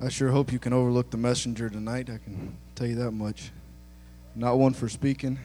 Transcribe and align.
I 0.00 0.08
sure 0.08 0.30
hope 0.30 0.52
you 0.52 0.58
can 0.58 0.72
overlook 0.72 1.10
the 1.10 1.16
messenger 1.16 1.70
tonight. 1.70 2.10
I 2.10 2.18
can 2.18 2.56
tell 2.74 2.86
you 2.86 2.96
that 2.96 3.12
much. 3.12 3.52
Not 4.34 4.58
one 4.58 4.74
for 4.74 4.88
speaking. 4.88 5.38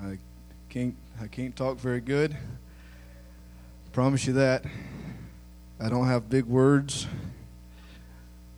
I 0.00 0.18
can't 0.68 0.94
I 1.20 1.26
can't 1.26 1.54
talk 1.54 1.78
very 1.78 2.00
good. 2.00 2.36
Promise 3.92 4.26
you 4.26 4.32
that. 4.34 4.64
I 5.80 5.88
don't 5.88 6.06
have 6.06 6.28
big 6.28 6.44
words, 6.44 7.06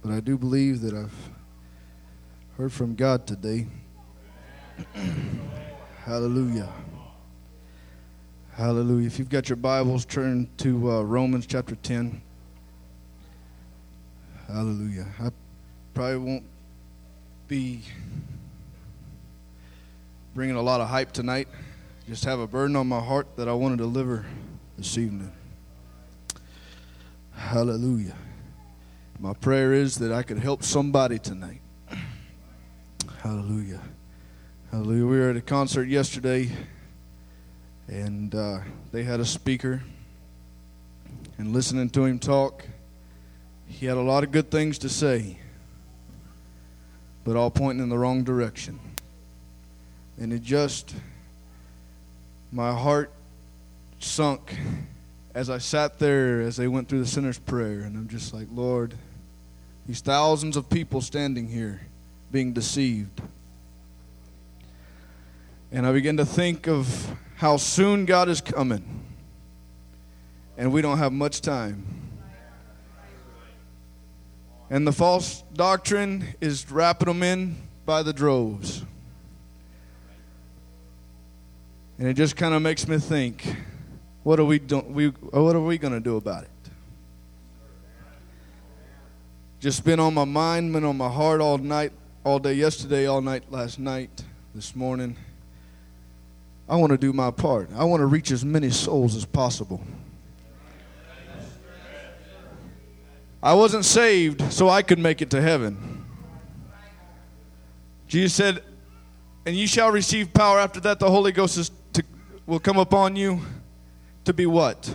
but 0.03 0.13
I 0.13 0.21
do 0.21 0.37
believe 0.37 0.83
that 0.83 0.95
I've 0.95 1.31
heard 2.59 2.73
from 2.73 2.95
God 2.95 3.27
today. 3.27 3.67
Hallelujah. 6.05 6.71
Hallelujah. 8.53 9.07
If 9.07 9.19
you've 9.19 9.31
got 9.31 9.49
your 9.49 9.57
Bibles, 9.57 10.05
turn 10.05 10.49
to 10.59 10.91
uh, 10.91 11.03
Romans 11.03 11.47
chapter 11.47 11.75
10. 11.75 12.23
Hallelujah. 14.47 15.07
I 15.21 15.31
probably 15.93 16.19
won't 16.19 16.45
be 17.49 17.83
bringing 20.35 20.55
a 20.55 20.63
lot 20.63 20.81
of 20.81 20.89
hype 20.89 21.11
tonight. 21.11 21.49
Just 22.09 22.25
have 22.27 22.39
a 22.39 22.47
burden 22.47 22.77
on 22.77 22.87
my 22.87 23.01
heart 23.01 23.27
that 23.37 23.49
I 23.49 23.53
want 23.55 23.73
to 23.73 23.77
deliver 23.77 24.25
this 24.79 24.97
evening. 24.99 25.33
Hallelujah. 27.33 28.15
My 29.19 29.33
prayer 29.33 29.73
is 29.73 29.97
that 29.97 30.13
I 30.13 30.23
could 30.23 30.39
help 30.39 30.63
somebody 30.63 31.19
tonight. 31.19 31.61
Hallelujah. 33.23 33.81
Hallelujah. 34.71 35.07
We 35.07 35.17
were 35.17 35.31
at 35.31 35.37
a 35.37 35.41
concert 35.41 35.89
yesterday, 35.89 36.53
and 37.89 38.33
uh, 38.33 38.59
they 38.93 39.03
had 39.03 39.19
a 39.19 39.25
speaker. 39.25 39.83
And 41.39 41.53
listening 41.53 41.91
to 41.91 42.05
him 42.05 42.21
talk, 42.21 42.65
he 43.69 43.87
had 43.87 43.97
a 43.97 44.03
lot 44.03 44.25
of 44.25 44.33
good 44.33 44.51
things 44.51 44.79
to 44.79 44.89
say, 44.89 45.39
but 47.25 47.37
all 47.37 47.51
pointing 47.51 47.83
in 47.83 47.89
the 47.89 47.99
wrong 47.99 48.25
direction. 48.25 48.79
And 50.19 50.33
it 50.33 50.43
just, 50.43 50.95
my 52.53 52.73
heart 52.73 53.11
sunk 53.99 54.57
as 55.35 55.51
I 55.51 55.59
sat 55.59 55.99
there 55.99 56.41
as 56.41 56.57
they 56.57 56.69
went 56.69 56.89
through 56.89 57.01
the 57.01 57.07
sinner's 57.07 57.39
prayer. 57.39 57.81
And 57.81 57.97
I'm 57.97 58.09
just 58.09 58.33
like, 58.33 58.47
Lord, 58.53 58.95
these 59.87 60.01
thousands 60.01 60.57
of 60.57 60.71
people 60.71 61.01
standing 61.01 61.49
here 61.49 61.83
being 62.33 62.53
deceived. 62.53 63.21
And 65.71 65.87
I 65.87 65.93
began 65.93 66.17
to 66.17 66.25
think 66.25 66.67
of 66.67 67.17
how 67.37 67.59
soon 67.59 68.07
God 68.07 68.29
is 68.29 68.41
coming, 68.41 68.83
and 70.57 70.73
we 70.73 70.81
don't 70.81 70.97
have 70.97 71.13
much 71.13 71.43
time. 71.43 71.85
And 74.69 74.87
the 74.87 74.93
false 74.93 75.43
doctrine 75.55 76.35
is 76.41 76.71
wrapping 76.71 77.07
them 77.07 77.23
in 77.23 77.57
by 77.85 78.03
the 78.03 78.13
droves. 78.13 78.85
And 81.99 82.09
it 82.09 82.15
just 82.15 82.37
kind 82.37 82.53
of 82.53 82.61
makes 82.63 82.87
me 82.87 82.99
think, 82.99 83.57
what 84.23 84.41
are 84.41 84.45
we 84.45 84.59
doing? 84.59 84.93
We, 84.93 85.09
uh, 85.09 85.43
what 85.43 85.55
are 85.55 85.61
we 85.61 85.79
going 85.79 85.95
to 85.95 86.01
do 86.01 86.17
about 86.17 86.43
it? 86.43 86.51
Just 89.61 89.85
been 89.85 90.01
on 90.01 90.13
my 90.13 90.25
mind, 90.25 90.73
been 90.73 90.85
on 90.85 90.97
my 90.97 91.09
heart 91.09 91.41
all 91.41 91.59
night, 91.59 91.93
all 92.25 92.39
day 92.39 92.53
yesterday, 92.55 93.07
all 93.07 93.23
night 93.23 93.45
last 93.51 93.79
night, 93.79 94.11
this 94.55 94.77
morning. 94.77 95.17
I 96.69 96.77
want 96.77 96.91
to 96.91 96.99
do 96.99 97.13
my 97.13 97.31
part. 97.31 97.71
I 97.75 97.85
want 97.85 98.01
to 98.01 98.07
reach 98.07 98.31
as 98.33 98.45
many 98.45 98.71
souls 98.71 99.15
as 99.15 99.25
possible. 99.25 99.81
I 103.43 103.55
wasn't 103.55 103.85
saved 103.85 104.53
so 104.53 104.69
I 104.69 104.83
could 104.83 104.99
make 104.99 105.23
it 105.23 105.31
to 105.31 105.41
heaven. 105.41 106.05
Jesus 108.09 108.35
said, 108.35 108.63
And 109.45 109.57
you 109.57 109.67
shall 109.67 109.91
receive 109.91 110.33
power 110.33 110.59
after 110.59 110.81
that 110.81 110.99
the 110.99 111.11
Holy 111.11 111.33
Ghost 111.33 111.59
is 111.59 111.71
to, 111.93 112.05
will 112.47 112.61
come 112.61 112.79
upon 112.79 113.17
you 113.17 113.41
to 114.25 114.33
be 114.33 114.47
what? 114.47 114.95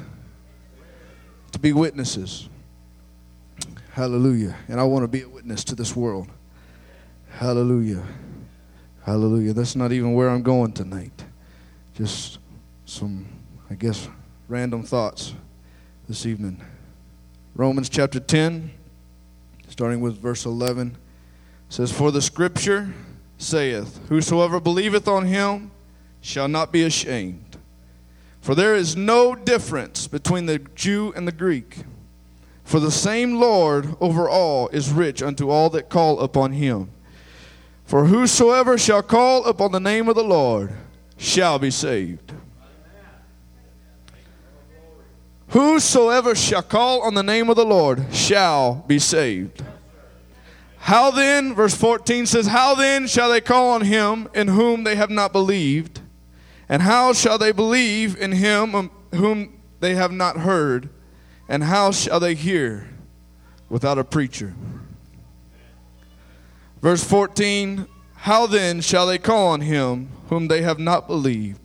To 1.51 1.59
be 1.59 1.73
witnesses. 1.73 2.49
Hallelujah. 3.91 4.55
And 4.67 4.79
I 4.79 4.83
want 4.83 5.03
to 5.03 5.07
be 5.07 5.21
a 5.21 5.29
witness 5.29 5.63
to 5.65 5.75
this 5.75 5.95
world. 5.95 6.27
Hallelujah. 7.29 8.03
Hallelujah. 9.03 9.53
That's 9.53 9.75
not 9.75 9.91
even 9.91 10.13
where 10.13 10.29
I'm 10.29 10.43
going 10.43 10.71
tonight. 10.71 11.25
Just 11.93 12.39
some, 12.85 13.27
I 13.69 13.75
guess, 13.75 14.07
random 14.47 14.83
thoughts 14.83 15.33
this 16.07 16.25
evening. 16.25 16.61
Romans 17.53 17.89
chapter 17.89 18.19
10, 18.19 18.71
starting 19.67 19.99
with 19.99 20.17
verse 20.17 20.45
11, 20.45 20.95
says, 21.67 21.91
For 21.91 22.09
the 22.09 22.21
scripture 22.21 22.93
saith, 23.37 23.99
Whosoever 24.07 24.61
believeth 24.61 25.07
on 25.07 25.25
him 25.25 25.71
shall 26.21 26.47
not 26.47 26.71
be 26.71 26.83
ashamed. 26.83 27.57
For 28.39 28.55
there 28.55 28.73
is 28.73 28.95
no 28.95 29.35
difference 29.35 30.07
between 30.07 30.45
the 30.45 30.59
Jew 30.59 31.11
and 31.15 31.27
the 31.27 31.33
Greek. 31.33 31.79
For 32.63 32.79
the 32.79 32.89
same 32.89 33.35
Lord 33.35 33.95
over 33.99 34.29
all 34.29 34.69
is 34.69 34.91
rich 34.91 35.21
unto 35.21 35.49
all 35.49 35.69
that 35.71 35.89
call 35.89 36.21
upon 36.21 36.53
him. 36.53 36.89
For 37.83 38.05
whosoever 38.05 38.77
shall 38.77 39.03
call 39.03 39.43
upon 39.45 39.73
the 39.73 39.79
name 39.79 40.07
of 40.07 40.15
the 40.15 40.23
Lord 40.23 40.71
shall 41.17 41.59
be 41.59 41.69
saved. 41.69 42.31
Whosoever 45.51 46.33
shall 46.33 46.63
call 46.63 47.01
on 47.01 47.13
the 47.13 47.23
name 47.23 47.49
of 47.49 47.57
the 47.57 47.65
Lord 47.65 48.13
shall 48.13 48.85
be 48.87 48.99
saved. 48.99 49.63
How 50.77 51.11
then, 51.11 51.53
verse 51.53 51.75
14 51.75 52.25
says, 52.25 52.47
How 52.47 52.73
then 52.73 53.05
shall 53.05 53.29
they 53.29 53.41
call 53.41 53.71
on 53.71 53.81
him 53.81 54.29
in 54.33 54.47
whom 54.47 54.85
they 54.85 54.95
have 54.95 55.09
not 55.09 55.33
believed? 55.33 55.99
And 56.69 56.81
how 56.81 57.11
shall 57.11 57.37
they 57.37 57.51
believe 57.51 58.15
in 58.15 58.31
him 58.31 58.73
um, 58.73 58.91
whom 59.13 59.61
they 59.81 59.93
have 59.95 60.13
not 60.13 60.37
heard? 60.37 60.89
And 61.49 61.65
how 61.65 61.91
shall 61.91 62.21
they 62.21 62.33
hear 62.33 62.87
without 63.69 63.99
a 63.99 64.05
preacher? 64.05 64.55
Verse 66.81 67.03
14 67.03 67.87
How 68.15 68.47
then 68.47 68.79
shall 68.79 69.05
they 69.05 69.17
call 69.17 69.49
on 69.49 69.59
him 69.59 70.09
whom 70.29 70.47
they 70.47 70.61
have 70.61 70.79
not 70.79 71.07
believed? 71.07 71.60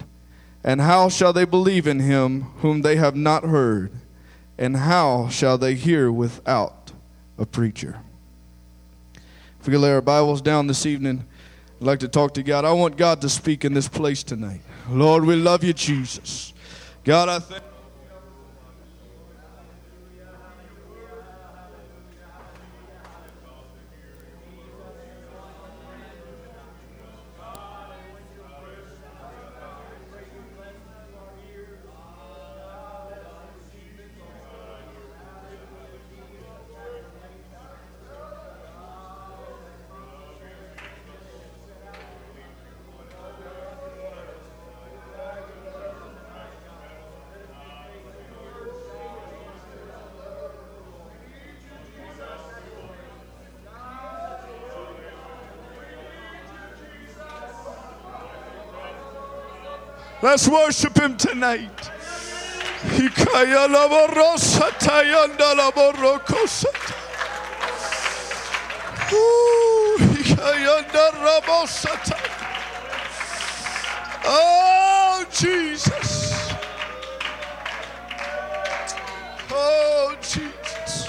And 0.66 0.80
how 0.80 1.08
shall 1.08 1.32
they 1.32 1.44
believe 1.44 1.86
in 1.86 2.00
him 2.00 2.42
whom 2.58 2.82
they 2.82 2.96
have 2.96 3.14
not 3.14 3.44
heard? 3.44 3.92
And 4.58 4.76
how 4.76 5.28
shall 5.28 5.56
they 5.56 5.74
hear 5.76 6.10
without 6.10 6.90
a 7.38 7.46
preacher? 7.46 8.00
If 9.60 9.68
we 9.68 9.72
could 9.72 9.80
lay 9.80 9.92
our 9.92 10.00
Bibles 10.00 10.42
down 10.42 10.66
this 10.66 10.84
evening, 10.84 11.24
I'd 11.80 11.86
like 11.86 12.00
to 12.00 12.08
talk 12.08 12.34
to 12.34 12.42
God. 12.42 12.64
I 12.64 12.72
want 12.72 12.96
God 12.96 13.20
to 13.20 13.28
speak 13.28 13.64
in 13.64 13.74
this 13.74 13.86
place 13.86 14.24
tonight. 14.24 14.60
Lord, 14.90 15.24
we 15.24 15.36
love 15.36 15.62
you, 15.62 15.72
Jesus. 15.72 16.52
God, 17.04 17.28
I 17.28 17.38
thank 17.38 17.62
Let's 60.36 60.48
worship 60.48 60.98
him 60.98 61.16
tonight. 61.16 61.90
Oh, 74.26 75.26
Jesus. 75.32 76.52
Oh, 79.50 80.14
Jesus. 80.20 81.08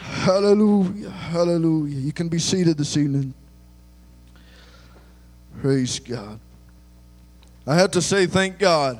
Hallelujah. 0.00 1.10
Hallelujah. 1.10 2.00
You 2.00 2.12
can 2.12 2.28
be 2.28 2.40
seated 2.40 2.76
this 2.76 2.96
evening. 2.96 3.32
Praise 5.60 6.00
God. 6.00 6.40
I 7.68 7.74
have 7.74 7.90
to 7.90 8.00
say, 8.00 8.24
thank 8.24 8.58
God 8.58 8.98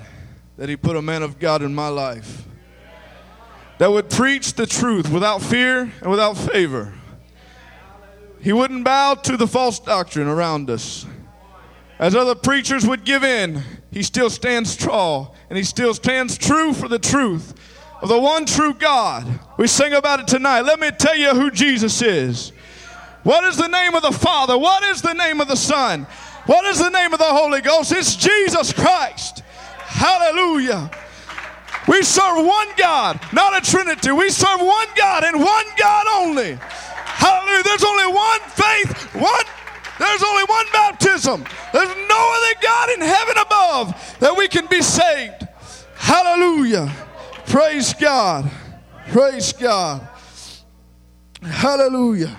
that 0.59 0.69
He 0.69 0.77
put 0.77 0.95
a 0.95 1.01
man 1.01 1.23
of 1.23 1.39
God 1.39 1.63
in 1.63 1.75
my 1.75 1.89
life. 1.89 2.45
that 3.79 3.91
would 3.91 4.11
preach 4.11 4.53
the 4.53 4.67
truth 4.67 5.11
without 5.11 5.41
fear 5.41 5.91
and 6.03 6.11
without 6.11 6.37
favor. 6.37 6.93
He 8.43 8.53
wouldn't 8.53 8.85
bow 8.85 9.15
to 9.15 9.39
the 9.39 9.47
false 9.47 9.79
doctrine 9.79 10.29
around 10.29 10.69
us. 10.69 11.07
As 11.99 12.15
other 12.15 12.35
preachers 12.35 12.87
would 12.87 13.05
give 13.05 13.25
in, 13.25 13.63
he 13.91 14.03
still 14.03 14.29
stands 14.29 14.77
tall 14.77 15.35
and 15.49 15.57
he 15.57 15.65
still 15.65 15.95
stands 15.95 16.37
true 16.37 16.75
for 16.75 16.89
the 16.89 16.99
truth 16.99 17.55
of 18.03 18.11
the 18.11 18.21
one 18.21 18.45
true 18.45 18.75
God. 18.75 19.27
We 19.57 19.67
sing 19.67 19.95
about 19.95 20.21
it 20.21 20.29
tonight. 20.29 20.61
Let 20.61 20.79
me 20.79 20.91
tell 20.91 21.17
you 21.17 21.31
who 21.31 21.51
Jesus 21.51 22.03
is. 22.03 22.53
What 23.23 23.45
is 23.45 23.57
the 23.57 23.67
name 23.67 23.95
of 23.95 24.03
the 24.03 24.13
Father? 24.13 24.59
What 24.59 24.83
is 24.85 25.01
the 25.01 25.15
name 25.15 25.41
of 25.41 25.49
the 25.49 25.57
Son? 25.57 26.07
What 26.49 26.65
is 26.65 26.79
the 26.79 26.89
name 26.89 27.13
of 27.13 27.19
the 27.19 27.27
Holy 27.27 27.61
Ghost? 27.61 27.93
It's 27.93 28.17
Jesus 28.17 28.73
Christ. 28.73 29.41
Hallelujah. 29.77 30.91
We 31.87 32.03
serve 32.03 32.43
one 32.43 32.69
God, 32.79 33.21
not 33.35 33.55
a 33.55 33.71
trinity. 33.71 34.13
We 34.13 34.31
serve 34.31 34.59
one 34.61 34.87
God 34.97 35.25
and 35.25 35.39
one 35.39 35.67
God 35.77 36.07
only. 36.09 36.59
Hallelujah. 36.59 37.63
There's 37.65 37.85
only 37.85 38.07
one 38.07 38.41
faith, 38.41 39.15
one 39.15 39.45
there's 39.99 40.23
only 40.23 40.45
one 40.45 40.65
baptism. 40.73 41.45
There's 41.73 41.89
no 42.09 42.33
other 42.37 42.61
God 42.63 42.91
in 42.95 43.01
heaven 43.03 43.37
above 43.37 44.17
that 44.21 44.35
we 44.35 44.49
can 44.49 44.67
be 44.69 44.81
saved. 44.81 45.47
Hallelujah. 45.97 46.91
Praise 47.45 47.93
God. 47.93 48.51
Praise 49.09 49.53
God. 49.53 50.09
Hallelujah. 51.43 52.35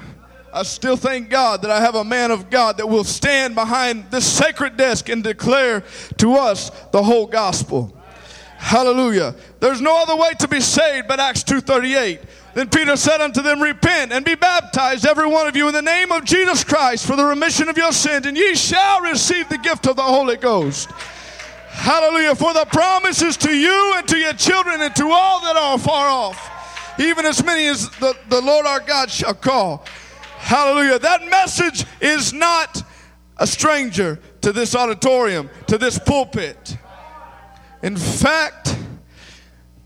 I 0.53 0.63
still 0.63 0.97
thank 0.97 1.29
God 1.29 1.61
that 1.61 1.71
I 1.71 1.79
have 1.79 1.95
a 1.95 2.03
man 2.03 2.31
of 2.31 2.49
God 2.49 2.77
that 2.77 2.87
will 2.87 3.03
stand 3.03 3.55
behind 3.55 4.09
this 4.11 4.25
sacred 4.25 4.77
desk 4.77 5.09
and 5.09 5.23
declare 5.23 5.83
to 6.17 6.35
us 6.35 6.69
the 6.91 7.03
whole 7.03 7.27
gospel. 7.27 7.93
Hallelujah. 8.57 9.35
There's 9.59 9.79
no 9.79 10.01
other 10.01 10.15
way 10.15 10.33
to 10.39 10.47
be 10.47 10.59
saved 10.59 11.07
but 11.07 11.19
Acts 11.19 11.43
2:38. 11.43 12.19
Then 12.55 12.67
Peter 12.67 12.97
said 12.97 13.21
unto 13.21 13.41
them, 13.41 13.61
Repent 13.61 14.11
and 14.11 14.25
be 14.25 14.35
baptized, 14.35 15.05
every 15.05 15.27
one 15.27 15.47
of 15.47 15.55
you, 15.55 15.67
in 15.67 15.73
the 15.73 15.81
name 15.81 16.11
of 16.11 16.25
Jesus 16.25 16.63
Christ 16.63 17.05
for 17.05 17.15
the 17.15 17.23
remission 17.23 17.69
of 17.69 17.77
your 17.77 17.93
sins, 17.93 18.25
and 18.25 18.35
ye 18.35 18.55
shall 18.55 19.01
receive 19.01 19.47
the 19.47 19.57
gift 19.57 19.87
of 19.87 19.95
the 19.95 20.03
Holy 20.03 20.35
Ghost. 20.35 20.91
Hallelujah. 21.69 22.35
For 22.35 22.53
the 22.53 22.65
promises 22.65 23.37
to 23.37 23.55
you 23.55 23.93
and 23.95 24.07
to 24.09 24.17
your 24.17 24.33
children 24.33 24.81
and 24.81 24.93
to 24.97 25.09
all 25.09 25.39
that 25.41 25.55
are 25.55 25.77
far 25.77 26.09
off, 26.09 26.99
even 26.99 27.25
as 27.25 27.43
many 27.45 27.67
as 27.67 27.89
the, 27.91 28.13
the 28.27 28.41
Lord 28.41 28.65
our 28.65 28.81
God 28.81 29.09
shall 29.09 29.33
call. 29.33 29.85
Hallelujah. 30.39 30.97
That 30.97 31.29
message 31.29 31.85
is 32.01 32.33
not 32.33 32.81
a 33.37 33.45
stranger 33.45 34.19
to 34.41 34.51
this 34.51 34.73
auditorium, 34.73 35.49
to 35.67 35.77
this 35.77 35.99
pulpit. 35.99 36.77
In 37.83 37.95
fact, 37.95 38.75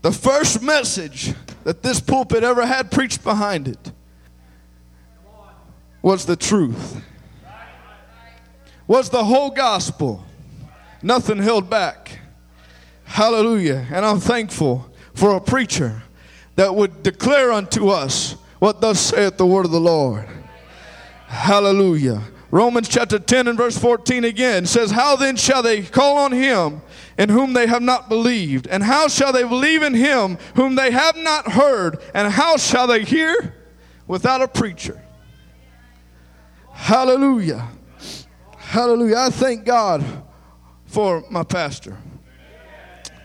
the 0.00 0.12
first 0.12 0.62
message 0.62 1.34
that 1.64 1.82
this 1.82 2.00
pulpit 2.00 2.44
ever 2.44 2.64
had 2.64 2.90
preached 2.90 3.22
behind 3.24 3.68
it 3.68 3.92
was 6.00 6.24
the 6.24 6.36
truth, 6.36 7.02
was 8.86 9.10
the 9.10 9.24
whole 9.24 9.50
gospel, 9.50 10.24
nothing 11.02 11.38
held 11.38 11.68
back. 11.68 12.20
Hallelujah. 13.04 13.86
And 13.90 14.06
I'm 14.06 14.20
thankful 14.20 14.90
for 15.14 15.36
a 15.36 15.40
preacher 15.40 16.02
that 16.56 16.74
would 16.74 17.02
declare 17.02 17.52
unto 17.52 17.88
us 17.88 18.36
what 18.60 18.80
thus 18.80 19.00
saith 19.00 19.36
the 19.36 19.46
word 19.46 19.64
of 19.64 19.72
the 19.72 19.80
Lord. 19.80 20.26
Hallelujah. 21.34 22.22
Romans 22.52 22.88
chapter 22.88 23.18
10 23.18 23.48
and 23.48 23.58
verse 23.58 23.76
14 23.76 24.24
again 24.24 24.64
says, 24.64 24.92
How 24.92 25.16
then 25.16 25.34
shall 25.34 25.62
they 25.62 25.82
call 25.82 26.16
on 26.18 26.30
him 26.30 26.80
in 27.18 27.28
whom 27.28 27.52
they 27.52 27.66
have 27.66 27.82
not 27.82 28.08
believed? 28.08 28.68
And 28.68 28.84
how 28.84 29.08
shall 29.08 29.32
they 29.32 29.42
believe 29.42 29.82
in 29.82 29.92
him 29.94 30.38
whom 30.54 30.76
they 30.76 30.92
have 30.92 31.16
not 31.16 31.50
heard? 31.50 32.00
And 32.14 32.32
how 32.32 32.56
shall 32.56 32.86
they 32.86 33.02
hear 33.02 33.52
without 34.06 34.42
a 34.42 34.48
preacher? 34.48 35.02
Hallelujah. 36.72 37.68
Hallelujah. 38.56 39.16
I 39.18 39.30
thank 39.30 39.64
God 39.64 40.04
for 40.86 41.24
my 41.28 41.42
pastor. 41.42 41.98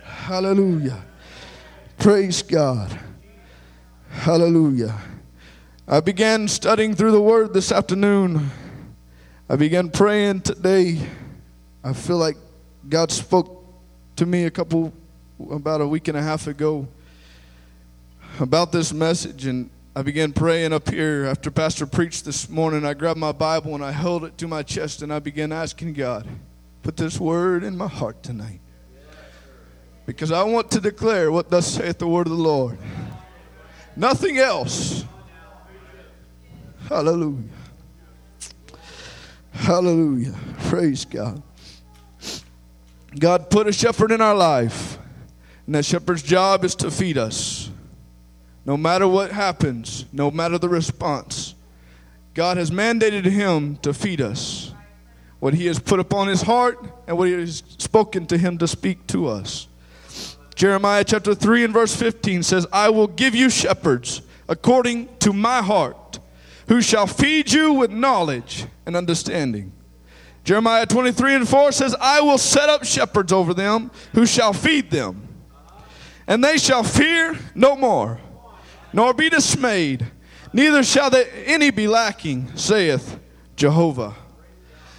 Hallelujah. 0.03 1.05
Praise 1.99 2.41
God. 2.41 2.99
Hallelujah. 4.09 4.99
I 5.91 6.01
began 6.01 6.47
studying 6.47 6.93
through 6.93 7.13
the 7.13 7.21
Word 7.21 7.51
this 7.51 7.71
afternoon. 7.71 8.51
I 9.49 9.55
began 9.55 9.89
praying 9.89 10.41
today. 10.41 11.01
I 11.83 11.93
feel 11.93 12.17
like 12.17 12.37
God 12.87 13.11
spoke 13.11 13.65
to 14.17 14.27
me 14.27 14.43
a 14.43 14.51
couple, 14.51 14.93
about 15.49 15.81
a 15.81 15.87
week 15.87 16.07
and 16.07 16.15
a 16.15 16.21
half 16.21 16.45
ago, 16.45 16.87
about 18.39 18.71
this 18.71 18.93
message, 18.93 19.47
and 19.47 19.71
I 19.95 20.03
began 20.03 20.31
praying 20.31 20.73
up 20.73 20.87
here 20.87 21.25
after 21.25 21.49
Pastor 21.49 21.87
preached 21.87 22.23
this 22.23 22.47
morning. 22.47 22.85
I 22.85 22.93
grabbed 22.93 23.19
my 23.19 23.31
Bible 23.31 23.73
and 23.73 23.83
I 23.83 23.91
held 23.91 24.23
it 24.25 24.37
to 24.37 24.47
my 24.47 24.61
chest 24.61 25.01
and 25.01 25.11
I 25.11 25.17
began 25.17 25.51
asking 25.51 25.93
God, 25.93 26.27
put 26.83 26.97
this 26.97 27.19
word 27.19 27.63
in 27.63 27.75
my 27.75 27.87
heart 27.87 28.21
tonight. 28.21 28.59
Because 30.05 30.31
I 30.31 30.43
want 30.43 30.69
to 30.69 30.79
declare 30.79 31.31
what 31.31 31.49
thus 31.49 31.65
saith 31.65 31.97
the 31.97 32.07
word 32.07 32.27
of 32.27 32.37
the 32.37 32.43
Lord. 32.43 32.77
Nothing 33.95 34.37
else. 34.37 35.03
Hallelujah. 36.89 37.43
Hallelujah. 39.51 40.33
Praise 40.63 41.05
God. 41.05 41.43
God 43.17 43.51
put 43.51 43.67
a 43.67 43.71
shepherd 43.71 44.11
in 44.11 44.21
our 44.21 44.33
life, 44.33 44.97
and 45.67 45.75
that 45.75 45.85
shepherd's 45.85 46.23
job 46.23 46.65
is 46.65 46.73
to 46.75 46.89
feed 46.89 47.15
us. 47.15 47.69
No 48.65 48.75
matter 48.75 49.07
what 49.07 49.31
happens, 49.31 50.05
no 50.11 50.31
matter 50.31 50.57
the 50.57 50.67
response, 50.67 51.53
God 52.33 52.57
has 52.57 52.71
mandated 52.71 53.25
him 53.25 53.77
to 53.77 53.93
feed 53.93 54.19
us 54.19 54.73
what 55.39 55.53
he 55.53 55.67
has 55.67 55.77
put 55.77 55.99
upon 55.99 56.27
his 56.27 56.41
heart 56.41 56.83
and 57.07 57.19
what 57.19 57.27
he 57.27 57.35
has 57.35 57.61
spoken 57.77 58.25
to 58.25 58.37
him 58.37 58.57
to 58.57 58.67
speak 58.67 59.05
to 59.07 59.27
us. 59.27 59.67
Jeremiah 60.55 61.03
chapter 61.03 61.35
3 61.35 61.65
and 61.65 61.73
verse 61.73 61.95
15 61.95 62.41
says, 62.41 62.65
I 62.73 62.89
will 62.89 63.07
give 63.07 63.35
you 63.35 63.51
shepherds 63.51 64.23
according 64.47 65.07
to 65.19 65.31
my 65.31 65.61
heart, 65.61 66.08
who 66.69 66.81
shall 66.81 67.07
feed 67.07 67.51
you 67.51 67.73
with 67.73 67.89
knowledge 67.89 68.65
and 68.85 68.95
understanding. 68.95 69.73
Jeremiah 70.43 70.85
23 70.85 71.35
and 71.35 71.49
4 71.49 71.71
says, 71.71 71.95
I 71.99 72.21
will 72.21 72.37
set 72.37 72.69
up 72.69 72.85
shepherds 72.85 73.33
over 73.33 73.55
them 73.55 73.89
who 74.13 74.27
shall 74.27 74.53
feed 74.53 74.91
them, 74.91 75.27
and 76.27 76.43
they 76.43 76.59
shall 76.59 76.83
fear 76.83 77.35
no 77.55 77.75
more, 77.75 78.21
nor 78.93 79.15
be 79.15 79.29
dismayed, 79.29 80.05
neither 80.53 80.83
shall 80.83 81.09
they 81.09 81.27
any 81.45 81.71
be 81.71 81.87
lacking, 81.87 82.55
saith 82.55 83.19
Jehovah. 83.55 84.15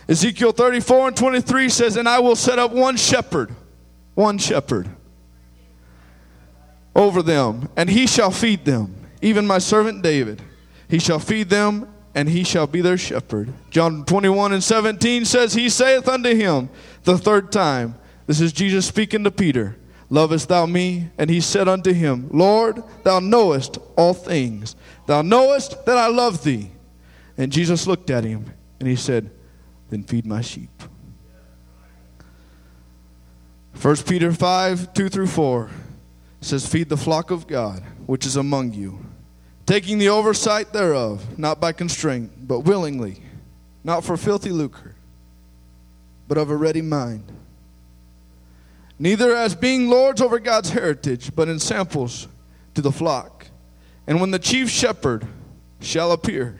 Ezekiel 0.08 0.50
34 0.50 1.08
and 1.08 1.16
23 1.16 1.68
says, 1.68 1.96
And 1.96 2.08
I 2.08 2.18
will 2.18 2.36
set 2.36 2.58
up 2.58 2.72
one 2.72 2.96
shepherd, 2.96 3.54
one 4.14 4.38
shepherd 4.38 4.90
over 6.96 7.22
them, 7.22 7.68
and 7.76 7.88
he 7.88 8.08
shall 8.08 8.32
feed 8.32 8.64
them, 8.64 9.06
even 9.22 9.46
my 9.46 9.58
servant 9.58 10.02
David. 10.02 10.42
He 10.90 10.98
shall 10.98 11.20
feed 11.20 11.48
them 11.48 11.88
and 12.16 12.28
he 12.28 12.42
shall 12.42 12.66
be 12.66 12.80
their 12.80 12.98
shepherd. 12.98 13.52
John 13.70 14.04
21 14.04 14.52
and 14.52 14.62
17 14.62 15.24
says, 15.24 15.54
He 15.54 15.68
saith 15.68 16.08
unto 16.08 16.34
him 16.34 16.68
the 17.04 17.16
third 17.16 17.52
time, 17.52 17.94
This 18.26 18.40
is 18.40 18.52
Jesus 18.52 18.86
speaking 18.86 19.22
to 19.22 19.30
Peter, 19.30 19.76
Lovest 20.08 20.48
thou 20.48 20.66
me? 20.66 21.08
And 21.16 21.30
he 21.30 21.40
said 21.40 21.68
unto 21.68 21.92
him, 21.92 22.28
Lord, 22.32 22.82
thou 23.04 23.20
knowest 23.20 23.78
all 23.96 24.12
things. 24.12 24.74
Thou 25.06 25.22
knowest 25.22 25.86
that 25.86 25.96
I 25.96 26.08
love 26.08 26.42
thee. 26.42 26.72
And 27.38 27.52
Jesus 27.52 27.86
looked 27.86 28.10
at 28.10 28.24
him 28.24 28.52
and 28.80 28.88
he 28.88 28.96
said, 28.96 29.30
Then 29.88 30.02
feed 30.02 30.26
my 30.26 30.40
sheep. 30.40 30.82
1 33.80 33.96
Peter 33.98 34.32
5 34.32 34.92
2 34.92 35.08
through 35.08 35.28
4 35.28 35.70
says, 36.40 36.66
Feed 36.66 36.88
the 36.88 36.96
flock 36.96 37.30
of 37.30 37.46
God 37.46 37.84
which 38.06 38.26
is 38.26 38.34
among 38.34 38.74
you 38.74 39.06
taking 39.70 39.98
the 39.98 40.08
oversight 40.08 40.72
thereof, 40.72 41.38
not 41.38 41.60
by 41.60 41.70
constraint, 41.70 42.32
but 42.48 42.62
willingly, 42.62 43.22
not 43.84 44.02
for 44.02 44.16
filthy 44.16 44.50
lucre, 44.50 44.96
but 46.26 46.36
of 46.36 46.50
a 46.50 46.56
ready 46.56 46.82
mind. 46.82 47.22
Neither 48.98 49.32
as 49.32 49.54
being 49.54 49.88
lords 49.88 50.20
over 50.20 50.40
God's 50.40 50.70
heritage, 50.70 51.36
but 51.36 51.46
in 51.46 51.60
samples 51.60 52.26
to 52.74 52.82
the 52.82 52.90
flock. 52.90 53.46
And 54.08 54.20
when 54.20 54.32
the 54.32 54.40
chief 54.40 54.68
shepherd 54.68 55.24
shall 55.80 56.10
appear, 56.10 56.58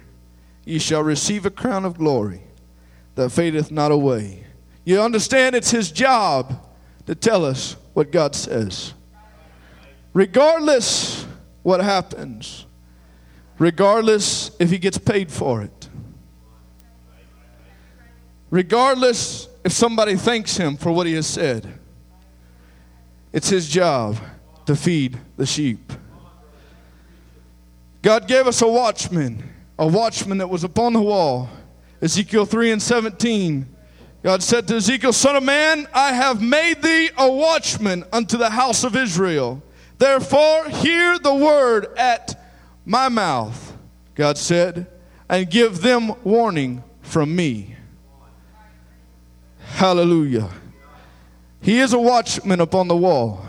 ye 0.64 0.78
shall 0.78 1.02
receive 1.02 1.44
a 1.44 1.50
crown 1.50 1.84
of 1.84 1.98
glory 1.98 2.42
that 3.16 3.30
fadeth 3.30 3.72
not 3.72 3.90
away. 3.90 4.44
You 4.84 5.00
understand 5.00 5.56
it's 5.56 5.72
his 5.72 5.90
job 5.90 6.64
to 7.06 7.16
tell 7.16 7.44
us 7.44 7.74
what 7.92 8.12
God 8.12 8.36
says. 8.36 8.94
Regardless 10.14 11.26
what 11.64 11.80
happens 11.80 12.66
regardless 13.60 14.50
if 14.58 14.70
he 14.70 14.78
gets 14.78 14.98
paid 14.98 15.30
for 15.30 15.62
it. 15.62 15.88
Regardless 18.48 19.48
if 19.62 19.70
somebody 19.70 20.16
thanks 20.16 20.56
him 20.56 20.76
for 20.76 20.90
what 20.90 21.06
he 21.06 21.12
has 21.12 21.26
said. 21.26 21.78
It's 23.32 23.50
his 23.50 23.68
job 23.68 24.16
to 24.64 24.74
feed 24.74 25.18
the 25.36 25.46
sheep. 25.46 25.92
God 28.02 28.26
gave 28.26 28.46
us 28.46 28.62
a 28.62 28.66
watchman, 28.66 29.44
a 29.78 29.86
watchman 29.86 30.38
that 30.38 30.48
was 30.48 30.64
upon 30.64 30.94
the 30.94 31.02
wall. 31.02 31.50
Ezekiel 32.00 32.46
3 32.46 32.72
and 32.72 32.82
17. 32.82 33.76
God 34.22 34.42
said 34.42 34.66
to 34.68 34.76
Ezekiel, 34.76 35.12
Son 35.12 35.36
of 35.36 35.42
man, 35.42 35.86
I 35.92 36.12
have 36.14 36.40
made 36.40 36.82
thee 36.82 37.10
a 37.16 37.30
watchman 37.30 38.04
unto 38.10 38.38
the 38.38 38.50
house 38.50 38.84
of 38.84 38.96
Israel. 38.96 39.62
Therefore, 39.98 40.66
hear 40.70 41.18
the 41.18 41.34
word 41.34 41.88
at 41.98 42.39
my 42.84 43.08
mouth, 43.08 43.76
God 44.14 44.38
said, 44.38 44.86
and 45.28 45.48
give 45.50 45.80
them 45.80 46.14
warning 46.24 46.82
from 47.02 47.34
me. 47.34 47.76
Hallelujah. 49.58 50.50
He 51.60 51.78
is 51.78 51.92
a 51.92 51.98
watchman 51.98 52.60
upon 52.60 52.88
the 52.88 52.96
wall. 52.96 53.46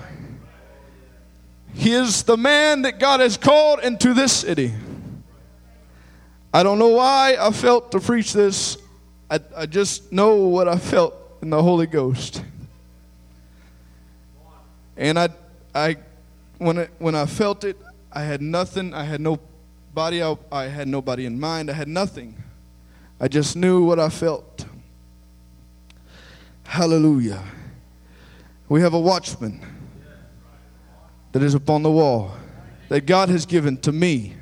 He 1.74 1.94
is 1.94 2.24
the 2.24 2.38
man 2.38 2.84
that 2.84 3.00
God 3.00 3.20
has 3.22 3.38
called 3.38 3.80
into 3.80 4.14
this 4.14 4.34
city. 4.34 4.74
I 6.54 6.64
don't 6.64 6.80
know 6.80 6.90
why 6.90 7.38
I 7.40 7.52
felt 7.52 7.92
to 7.94 8.00
preach 8.00 8.34
this. 8.34 8.78
I, 9.30 9.40
I 9.56 9.66
just 9.66 10.12
know 10.12 10.36
what 10.36 10.68
I 10.68 10.78
felt 10.78 11.16
in 11.42 11.50
the 11.50 11.64
Holy 11.64 11.88
Ghost. 11.88 12.44
And 14.98 15.18
I, 15.18 15.30
I, 15.74 15.96
when, 16.58 16.78
it, 16.80 16.92
when 17.00 17.16
I 17.16 17.26
felt 17.26 17.64
it, 17.64 17.78
I 18.12 18.24
had 18.24 18.42
nothing. 18.42 18.94
I 18.94 19.04
had 19.04 19.22
no 19.22 19.40
body. 19.94 20.22
I, 20.22 20.36
I 20.52 20.66
had 20.66 20.88
nobody 20.88 21.26
in 21.26 21.40
mind. 21.40 21.70
I 21.70 21.74
had 21.74 21.88
nothing. 21.88 22.42
I 23.20 23.28
just 23.28 23.56
knew 23.56 23.84
what 23.84 24.00
I 24.00 24.10
felt. 24.10 24.66
Hallelujah. 26.64 27.44
We 28.70 28.82
have 28.82 28.94
a 28.94 29.00
watchman 29.00 29.62
that 31.32 31.44
is 31.44 31.54
upon 31.54 31.84
the 31.84 31.92
wall 31.92 32.32
that 32.90 33.06
God 33.06 33.30
has 33.30 33.46
given 33.46 33.78
to 33.78 33.92
me 33.92 34.36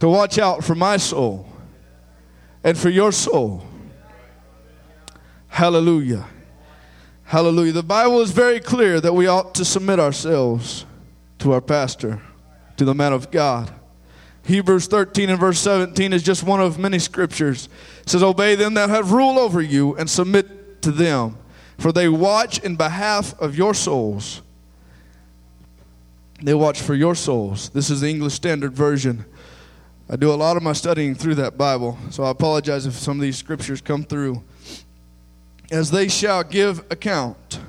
to 0.00 0.08
watch 0.08 0.38
out 0.38 0.64
for 0.64 0.74
my 0.74 0.96
soul 0.96 1.46
and 2.64 2.76
for 2.76 2.88
your 2.88 3.12
soul. 3.12 3.64
Hallelujah. 5.48 6.26
Hallelujah. 7.24 7.72
The 7.72 7.82
Bible 7.82 8.20
is 8.20 8.30
very 8.30 8.60
clear 8.60 9.00
that 9.00 9.12
we 9.12 9.26
ought 9.26 9.54
to 9.56 9.64
submit 9.64 10.00
ourselves 10.00 10.86
to 11.38 11.52
our 11.52 11.60
pastor, 11.60 12.20
to 12.82 12.86
the 12.86 12.94
man 12.94 13.12
of 13.12 13.30
God. 13.30 13.72
Hebrews 14.44 14.86
13 14.86 15.30
and 15.30 15.38
verse 15.38 15.60
17 15.60 16.12
is 16.12 16.22
just 16.22 16.42
one 16.42 16.60
of 16.60 16.78
many 16.78 16.98
scriptures. 16.98 17.68
It 18.02 18.08
says, 18.10 18.22
Obey 18.22 18.56
them 18.56 18.74
that 18.74 18.90
have 18.90 19.12
rule 19.12 19.38
over 19.38 19.62
you 19.62 19.96
and 19.96 20.10
submit 20.10 20.82
to 20.82 20.90
them, 20.90 21.38
for 21.78 21.92
they 21.92 22.08
watch 22.08 22.58
in 22.58 22.76
behalf 22.76 23.38
of 23.40 23.56
your 23.56 23.72
souls 23.72 24.42
they 26.42 26.54
watch 26.54 26.80
for 26.80 26.94
your 26.94 27.14
souls. 27.14 27.68
This 27.70 27.88
is 27.88 28.00
the 28.00 28.08
English 28.08 28.34
Standard 28.34 28.72
Version. 28.72 29.24
I 30.10 30.16
do 30.16 30.32
a 30.32 30.34
lot 30.34 30.56
of 30.56 30.62
my 30.62 30.72
studying 30.72 31.14
through 31.14 31.36
that 31.36 31.56
Bible, 31.56 31.96
so 32.10 32.24
I 32.24 32.30
apologize 32.30 32.84
if 32.84 32.94
some 32.94 33.18
of 33.18 33.22
these 33.22 33.36
scriptures 33.36 33.80
come 33.80 34.02
through. 34.02 34.42
As 35.70 35.90
they 35.90 36.08
shall 36.08 36.42
give 36.42 36.80
account, 36.90 37.60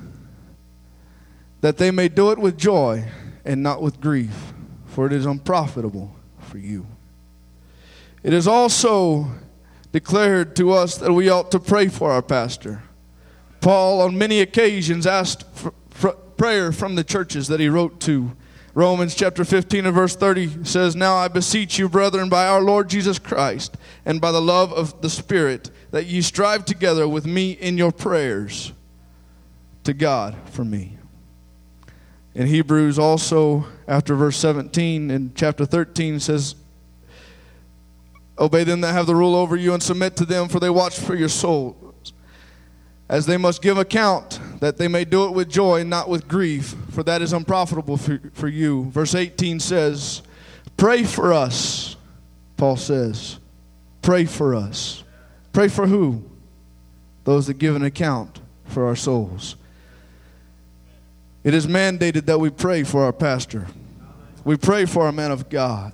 that 1.62 1.78
they 1.78 1.92
may 1.92 2.10
do 2.10 2.32
it 2.32 2.40
with 2.40 2.58
joy 2.58 3.06
and 3.46 3.62
not 3.62 3.82
with 3.82 4.02
grief, 4.02 4.54
for 4.94 5.06
it 5.08 5.14
is 5.14 5.26
unprofitable 5.26 6.16
for 6.40 6.58
you. 6.58 6.86
It 8.22 8.32
is 8.34 8.48
also 8.48 9.28
declared 9.92 10.56
to 10.56 10.72
us 10.72 10.98
that 10.98 11.12
we 11.12 11.30
ought 11.30 11.52
to 11.52 11.60
pray 11.60 11.88
for 11.88 12.12
our 12.12 12.22
pastor. 12.22 12.84
Paul, 13.60 14.02
on 14.02 14.18
many 14.18 14.40
occasions, 14.40 15.06
asked 15.06 15.46
for, 15.54 15.74
prayer 16.38 16.72
from 16.72 16.96
the 16.96 17.04
churches 17.04 17.48
that 17.48 17.60
he 17.60 17.70
wrote 17.70 18.00
to 18.02 18.36
Romans 18.76 19.14
chapter 19.14 19.46
15 19.46 19.86
and 19.86 19.96
verse 19.96 20.16
30 20.16 20.66
says, 20.66 20.96
Now 20.96 21.16
I 21.16 21.28
beseech 21.28 21.78
you, 21.78 21.88
brethren, 21.88 22.28
by 22.28 22.48
our 22.48 22.62
Lord 22.62 22.90
Jesus 22.90 23.20
Christ, 23.20 23.78
and 24.04 24.20
by 24.20 24.32
the 24.32 24.42
love 24.42 24.74
of 24.74 25.00
the 25.02 25.12
Spirit, 25.12 25.70
that 25.92 26.08
ye 26.08 26.22
strive 26.22 26.66
together 26.66 27.08
with 27.08 27.28
me 27.28 27.52
in 27.52 27.78
your 27.78 27.92
prayers 27.92 28.74
to 29.84 29.94
God 29.94 30.36
for 30.46 30.66
me. 30.66 30.98
In 32.36 32.48
Hebrews, 32.48 32.98
also, 32.98 33.66
after 33.88 34.16
verse 34.16 34.38
17 34.38 35.12
in 35.12 35.32
chapter 35.36 35.66
13, 35.66 36.20
says, 36.20 36.56
Obey 38.40 38.64
them 38.64 38.82
that 38.82 38.94
have 38.94 39.06
the 39.06 39.16
rule 39.16 39.36
over 39.36 39.56
you 39.56 39.74
and 39.74 39.84
submit 39.84 40.16
to 40.16 40.26
them, 40.26 40.48
for 40.48 40.60
they 40.60 40.70
watch 40.70 40.98
for 40.98 41.14
your 41.14 41.30
souls, 41.30 42.14
as 43.08 43.28
they 43.28 43.38
must 43.38 43.62
give 43.62 43.78
account, 43.78 44.40
that 44.60 44.78
they 44.78 44.88
may 44.88 45.06
do 45.06 45.26
it 45.26 45.32
with 45.32 45.50
joy, 45.50 45.84
not 45.84 46.10
with 46.10 46.28
grief, 46.28 46.76
for 46.90 47.04
that 47.04 47.22
is 47.22 47.34
unprofitable 47.34 47.98
for, 47.98 48.20
for 48.34 48.48
you. 48.48 48.86
Verse 48.86 49.14
18 49.14 49.60
says, 49.60 50.24
Pray 50.76 51.04
for 51.04 51.32
us, 51.32 51.96
Paul 52.58 52.78
says. 52.78 53.38
Pray 54.02 54.26
for 54.26 54.56
us. 54.56 55.04
Pray 55.52 55.68
for 55.68 55.86
who? 55.86 56.24
Those 57.26 57.46
that 57.48 57.60
give 57.60 57.76
an 57.76 57.84
account 57.84 58.40
for 58.66 58.88
our 58.88 58.96
souls. 58.96 59.56
It 61.44 61.54
is 61.54 61.68
mandated 61.68 62.26
that 62.26 62.40
we 62.40 62.50
pray 62.50 62.84
for 62.84 63.04
our 63.04 63.14
pastor. 63.14 63.68
We 64.46 64.58
pray 64.58 64.86
for 64.86 65.06
our 65.06 65.12
man 65.12 65.32
of 65.32 65.50
God. 65.50 65.94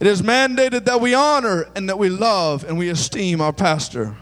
It 0.00 0.06
is 0.06 0.22
mandated 0.22 0.84
that 0.84 1.00
we 1.00 1.14
honor 1.14 1.66
and 1.74 1.88
that 1.88 1.98
we 1.98 2.10
love 2.10 2.64
and 2.64 2.76
we 2.76 2.90
esteem 2.90 3.40
our 3.40 3.52
pastor. 3.52 4.16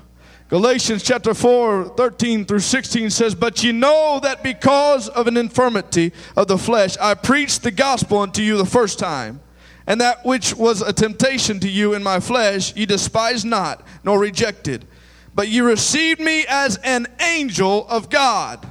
Galatians 0.48 1.02
chapter 1.02 1.32
4, 1.32 1.96
13 1.96 2.44
through 2.44 2.60
16 2.60 3.08
says, 3.10 3.34
But 3.34 3.64
ye 3.64 3.72
know 3.72 4.20
that 4.22 4.42
because 4.42 5.08
of 5.08 5.26
an 5.26 5.36
infirmity 5.36 6.12
of 6.36 6.46
the 6.46 6.58
flesh, 6.58 6.96
I 6.98 7.14
preached 7.14 7.62
the 7.62 7.70
gospel 7.70 8.18
unto 8.18 8.42
you 8.42 8.58
the 8.58 8.66
first 8.66 8.98
time. 8.98 9.40
And 9.86 10.00
that 10.00 10.24
which 10.24 10.54
was 10.54 10.82
a 10.82 10.92
temptation 10.92 11.58
to 11.60 11.68
you 11.68 11.94
in 11.94 12.02
my 12.02 12.20
flesh, 12.20 12.76
ye 12.76 12.86
despised 12.86 13.46
not, 13.46 13.84
nor 14.04 14.18
rejected. 14.18 14.86
But 15.34 15.48
ye 15.48 15.60
received 15.60 16.20
me 16.20 16.44
as 16.46 16.76
an 16.84 17.06
angel 17.18 17.88
of 17.88 18.10
God, 18.10 18.70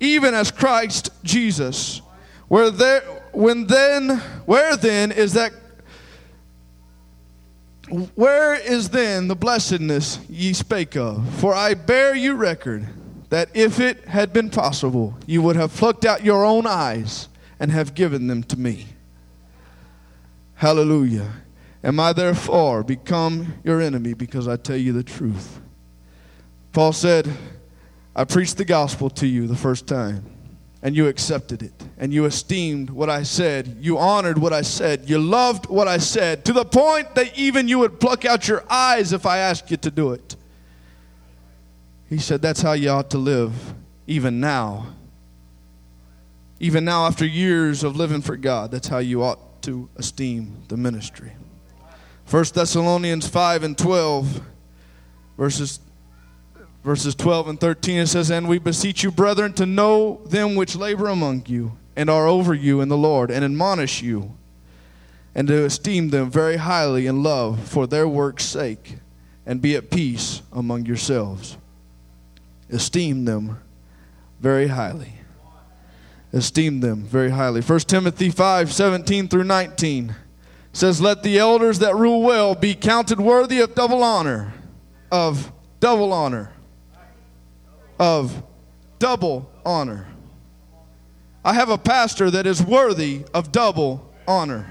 even 0.00 0.34
as 0.34 0.50
Christ 0.50 1.10
Jesus. 1.22 2.00
Where 2.48 2.70
there, 2.70 3.00
when 3.32 3.66
then, 3.66 4.18
where 4.46 4.76
then 4.76 5.12
is 5.12 5.34
that 5.34 5.52
where 8.14 8.54
is 8.54 8.90
then 8.90 9.28
the 9.28 9.36
blessedness 9.36 10.18
ye 10.28 10.52
spake 10.52 10.96
of? 10.96 11.26
For 11.36 11.54
I 11.54 11.72
bear 11.72 12.14
you 12.14 12.34
record 12.34 12.86
that 13.30 13.48
if 13.54 13.80
it 13.80 14.04
had 14.06 14.32
been 14.32 14.50
possible, 14.50 15.16
you 15.26 15.42
would 15.42 15.56
have 15.56 15.74
plucked 15.74 16.04
out 16.04 16.24
your 16.24 16.44
own 16.44 16.66
eyes 16.66 17.28
and 17.58 17.70
have 17.72 17.94
given 17.94 18.26
them 18.26 18.42
to 18.44 18.58
me. 18.58 18.86
Hallelujah. 20.56 21.32
Am 21.82 22.00
I 22.00 22.12
therefore 22.12 22.82
become 22.82 23.54
your 23.64 23.80
enemy 23.80 24.12
because 24.12 24.48
I 24.48 24.56
tell 24.56 24.76
you 24.76 24.92
the 24.92 25.02
truth? 25.02 25.60
Paul 26.72 26.92
said, 26.92 27.30
I 28.18 28.24
preached 28.24 28.56
the 28.56 28.64
gospel 28.64 29.08
to 29.10 29.28
you 29.28 29.46
the 29.46 29.54
first 29.54 29.86
time 29.86 30.24
and 30.82 30.96
you 30.96 31.06
accepted 31.06 31.62
it 31.62 31.72
and 31.98 32.12
you 32.12 32.24
esteemed 32.24 32.90
what 32.90 33.08
I 33.08 33.22
said. 33.22 33.76
You 33.80 33.96
honored 33.96 34.38
what 34.38 34.52
I 34.52 34.62
said. 34.62 35.08
You 35.08 35.20
loved 35.20 35.66
what 35.66 35.86
I 35.86 35.98
said 35.98 36.44
to 36.46 36.52
the 36.52 36.64
point 36.64 37.14
that 37.14 37.38
even 37.38 37.68
you 37.68 37.78
would 37.78 38.00
pluck 38.00 38.24
out 38.24 38.48
your 38.48 38.64
eyes 38.68 39.12
if 39.12 39.24
I 39.24 39.38
asked 39.38 39.70
you 39.70 39.76
to 39.76 39.90
do 39.92 40.10
it. 40.14 40.34
He 42.08 42.18
said, 42.18 42.42
That's 42.42 42.60
how 42.60 42.72
you 42.72 42.90
ought 42.90 43.08
to 43.10 43.18
live, 43.18 43.54
even 44.08 44.40
now. 44.40 44.88
Even 46.58 46.84
now, 46.84 47.06
after 47.06 47.24
years 47.24 47.84
of 47.84 47.94
living 47.94 48.20
for 48.20 48.36
God, 48.36 48.72
that's 48.72 48.88
how 48.88 48.98
you 48.98 49.22
ought 49.22 49.62
to 49.62 49.88
esteem 49.94 50.64
the 50.66 50.76
ministry. 50.76 51.30
1 52.28 52.44
Thessalonians 52.52 53.28
5 53.28 53.62
and 53.62 53.78
12, 53.78 54.40
verses 55.36 55.78
verses 56.84 57.14
12 57.14 57.48
and 57.48 57.60
13 57.60 57.98
it 57.98 58.06
says 58.06 58.30
and 58.30 58.48
we 58.48 58.58
beseech 58.58 59.02
you 59.02 59.10
brethren 59.10 59.52
to 59.52 59.66
know 59.66 60.20
them 60.26 60.54
which 60.54 60.76
labor 60.76 61.08
among 61.08 61.44
you 61.46 61.72
and 61.96 62.08
are 62.08 62.26
over 62.26 62.54
you 62.54 62.80
in 62.80 62.88
the 62.88 62.96
lord 62.96 63.30
and 63.30 63.44
admonish 63.44 64.00
you 64.00 64.32
and 65.34 65.46
to 65.46 65.64
esteem 65.64 66.10
them 66.10 66.28
very 66.28 66.56
highly 66.56 67.06
in 67.06 67.22
love 67.22 67.60
for 67.68 67.86
their 67.86 68.08
work's 68.08 68.44
sake 68.44 68.96
and 69.46 69.62
be 69.62 69.76
at 69.76 69.88
peace 69.88 70.42
among 70.52 70.84
yourselves. 70.84 71.56
Esteem 72.70 73.24
them 73.24 73.58
very 74.40 74.66
highly. 74.66 75.12
Esteem 76.32 76.80
them 76.80 77.04
very 77.04 77.30
highly. 77.30 77.62
1 77.62 77.78
timothy 77.80 78.30
5 78.30 78.72
17 78.72 79.28
through 79.28 79.44
19 79.44 80.14
says 80.72 81.00
let 81.00 81.22
the 81.22 81.38
elders 81.38 81.78
that 81.78 81.94
rule 81.94 82.20
well 82.20 82.54
be 82.54 82.74
counted 82.74 83.20
worthy 83.20 83.60
of 83.60 83.74
double 83.74 84.02
honor 84.02 84.52
of 85.10 85.52
double 85.80 86.12
honor 86.12 86.50
of 87.98 88.42
double 88.98 89.50
honor. 89.64 90.06
I 91.44 91.54
have 91.54 91.70
a 91.70 91.78
pastor 91.78 92.30
that 92.30 92.46
is 92.46 92.62
worthy 92.62 93.24
of 93.32 93.52
double 93.52 94.12
honor. 94.26 94.70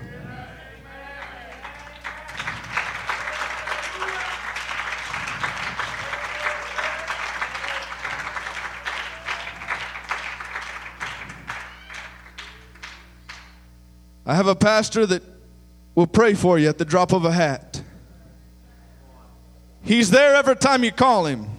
I 14.25 14.36
have 14.36 14.48
a 14.48 14.55
pastor 14.55 15.05
that 15.05 15.24
will 15.96 16.05
pray 16.05 16.34
for 16.34 16.60
you 16.60 16.67
at 16.67 16.77
the 16.77 16.86
drop 16.86 17.13
of 17.13 17.24
a 17.24 17.31
hat. 17.31 17.81
He's 19.81 20.12
there 20.12 20.36
every 20.36 20.57
time 20.57 20.84
you 20.84 20.91
call 20.91 21.25
him. 21.25 21.57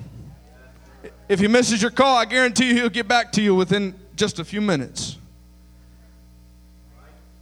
If 1.29 1.41
he 1.41 1.49
misses 1.49 1.83
your 1.83 1.91
call, 1.91 2.17
I 2.17 2.25
guarantee 2.25 2.69
you 2.69 2.75
he'll 2.75 2.89
get 2.89 3.07
back 3.07 3.33
to 3.33 3.43
you 3.43 3.55
within 3.55 3.95
just 4.17 4.39
a 4.39 4.45
few 4.45 4.61
minutes. 4.61 5.17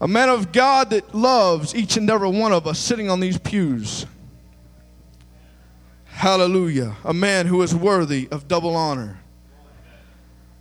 A 0.01 0.09
man 0.09 0.29
of 0.29 0.53
God 0.53 0.91
that 0.91 1.15
loves 1.15 1.75
each 1.75 1.97
and 1.97 2.11
every 2.11 2.29
one 2.29 2.53
of 2.53 2.67
us 2.67 2.79
sitting 2.79 3.09
on 3.09 3.21
these 3.21 3.39
pews. 3.39 4.07
Hallelujah. 6.05 6.97
A 7.05 7.15
man 7.15 7.47
who 7.47 7.63
is 7.63 7.75
worthy 7.75 8.29
of 8.31 8.49
double 8.49 8.75
honor. 8.75 9.21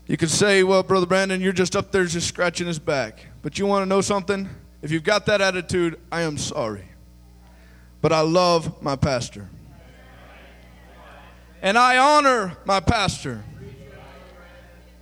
You 0.07 0.17
could 0.17 0.29
say, 0.29 0.63
well, 0.63 0.83
Brother 0.83 1.05
Brandon, 1.05 1.41
you're 1.41 1.51
just 1.51 1.75
up 1.75 1.91
there 1.91 2.05
just 2.05 2.27
scratching 2.27 2.67
his 2.67 2.77
back. 2.77 3.25
But 3.41 3.57
you 3.57 3.65
want 3.65 3.81
to 3.81 3.85
know 3.87 4.01
something? 4.01 4.47
If 4.81 4.91
you've 4.91 5.03
got 5.03 5.25
that 5.25 5.41
attitude, 5.41 5.99
I 6.11 6.21
am 6.21 6.37
sorry. 6.37 6.85
But 8.01 8.13
I 8.13 8.21
love 8.21 8.81
my 8.83 8.95
pastor. 8.95 9.49
And 11.65 11.77
I 11.77 11.97
honor 11.97 12.55
my 12.63 12.79
pastor. 12.79 13.43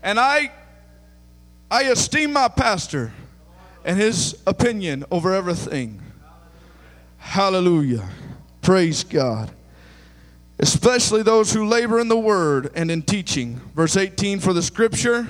And 0.02 0.20
I 0.20 0.52
I 1.70 1.84
esteem 1.84 2.34
my 2.34 2.48
pastor 2.48 3.12
and 3.84 4.00
his 4.00 4.42
opinion 4.48 5.04
over 5.12 5.34
everything. 5.34 6.02
Hallelujah. 7.18 8.08
Praise 8.62 9.04
God 9.04 9.52
especially 10.64 11.22
those 11.24 11.52
who 11.52 11.68
labor 11.68 12.00
in 12.00 12.08
the 12.08 12.18
word 12.18 12.72
and 12.74 12.90
in 12.90 13.02
teaching. 13.02 13.60
Verse 13.76 13.98
18 13.98 14.40
For 14.40 14.54
the 14.54 14.62
scripture 14.62 15.28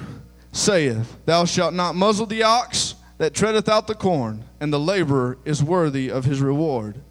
saith, 0.52 1.18
Thou 1.26 1.46
shalt 1.46 1.74
not 1.74 1.96
muzzle 1.96 2.28
the 2.28 2.44
ox 2.44 2.94
that 3.18 3.34
treadeth 3.34 3.68
out 3.68 3.88
the 3.88 3.96
corn, 3.96 4.44
and 4.60 4.72
the 4.72 4.80
laborer 4.80 5.40
is 5.44 5.64
worthy 5.64 6.10
of 6.10 6.26
his 6.26 6.40
reward. 6.40 7.02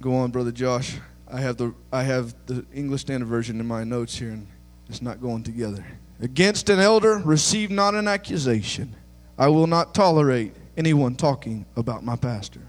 Go 0.00 0.14
on, 0.14 0.30
Brother 0.30 0.52
Josh. 0.52 0.96
I 1.28 1.40
have 1.40 1.56
the, 1.56 1.74
I 1.92 2.02
have 2.04 2.34
the 2.46 2.64
English 2.72 3.02
Standard 3.02 3.26
Version 3.26 3.58
in 3.60 3.66
my 3.66 3.84
notes 3.84 4.16
here, 4.16 4.30
and 4.30 4.46
it's 4.88 5.02
not 5.02 5.20
going 5.20 5.42
together. 5.42 5.84
Against 6.20 6.70
an 6.70 6.78
elder, 6.78 7.20
receive 7.24 7.70
not 7.70 7.94
an 7.94 8.08
accusation. 8.08 8.94
I 9.36 9.48
will 9.48 9.66
not 9.66 9.94
tolerate 9.94 10.54
anyone 10.76 11.16
talking 11.16 11.66
about 11.76 12.04
my 12.04 12.16
pastor. 12.16 12.60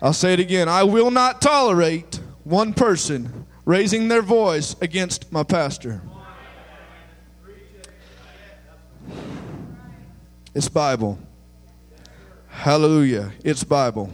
I'll 0.00 0.14
say 0.14 0.32
it 0.32 0.40
again. 0.40 0.68
I 0.68 0.84
will 0.84 1.10
not 1.10 1.42
tolerate 1.42 2.20
one 2.44 2.72
person 2.72 3.46
raising 3.66 4.08
their 4.08 4.22
voice 4.22 4.74
against 4.80 5.30
my 5.30 5.42
pastor. 5.42 6.00
It's 10.54 10.68
Bible. 10.68 11.18
Hallelujah. 12.48 13.32
It's 13.44 13.62
Bible. 13.62 14.12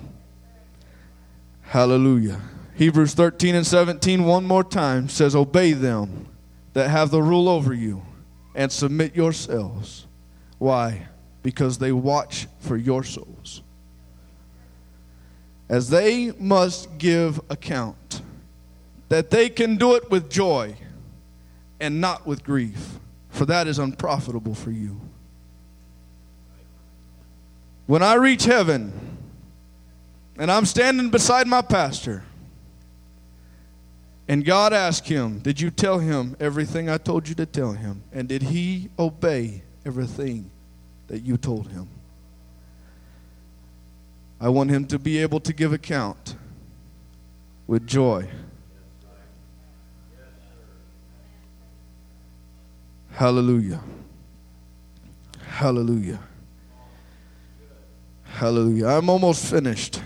Hallelujah. 1.76 2.40
Hebrews 2.76 3.12
13 3.12 3.54
and 3.54 3.66
17, 3.66 4.24
one 4.24 4.46
more 4.46 4.64
time, 4.64 5.10
says, 5.10 5.36
Obey 5.36 5.74
them 5.74 6.26
that 6.72 6.88
have 6.88 7.10
the 7.10 7.20
rule 7.20 7.50
over 7.50 7.74
you 7.74 8.00
and 8.54 8.72
submit 8.72 9.14
yourselves. 9.14 10.06
Why? 10.56 11.08
Because 11.42 11.76
they 11.76 11.92
watch 11.92 12.46
for 12.60 12.78
your 12.78 13.04
souls 13.04 13.60
as 15.68 15.90
they 15.90 16.32
must 16.38 16.96
give 16.96 17.42
account, 17.50 18.22
that 19.10 19.28
they 19.30 19.50
can 19.50 19.76
do 19.76 19.96
it 19.96 20.10
with 20.10 20.30
joy 20.30 20.74
and 21.78 22.00
not 22.00 22.26
with 22.26 22.42
grief, 22.42 22.98
for 23.28 23.44
that 23.44 23.66
is 23.66 23.78
unprofitable 23.78 24.54
for 24.54 24.70
you. 24.70 24.98
When 27.84 28.02
I 28.02 28.14
reach 28.14 28.44
heaven 28.44 29.15
and 30.38 30.50
I'm 30.50 30.66
standing 30.66 31.10
beside 31.10 31.46
my 31.46 31.62
pastor, 31.62 32.24
and 34.28 34.44
God 34.44 34.72
asked 34.72 35.08
him, 35.08 35.38
Did 35.38 35.60
you 35.60 35.70
tell 35.70 35.98
him 35.98 36.36
everything 36.40 36.90
I 36.90 36.98
told 36.98 37.28
you 37.28 37.34
to 37.36 37.46
tell 37.46 37.72
him? 37.72 38.02
And 38.12 38.28
did 38.28 38.42
he 38.42 38.90
obey 38.98 39.62
everything 39.84 40.50
that 41.06 41.20
you 41.20 41.36
told 41.36 41.70
him? 41.70 41.88
I 44.40 44.48
want 44.48 44.70
him 44.70 44.86
to 44.86 44.98
be 44.98 45.18
able 45.18 45.40
to 45.40 45.52
give 45.52 45.72
account 45.72 46.34
with 47.66 47.86
joy. 47.86 48.28
Hallelujah. 53.12 53.80
Hallelujah. 55.48 56.18
Hallelujah. 58.24 58.88
I'm 58.88 59.08
almost 59.08 59.50
finished. 59.50 60.02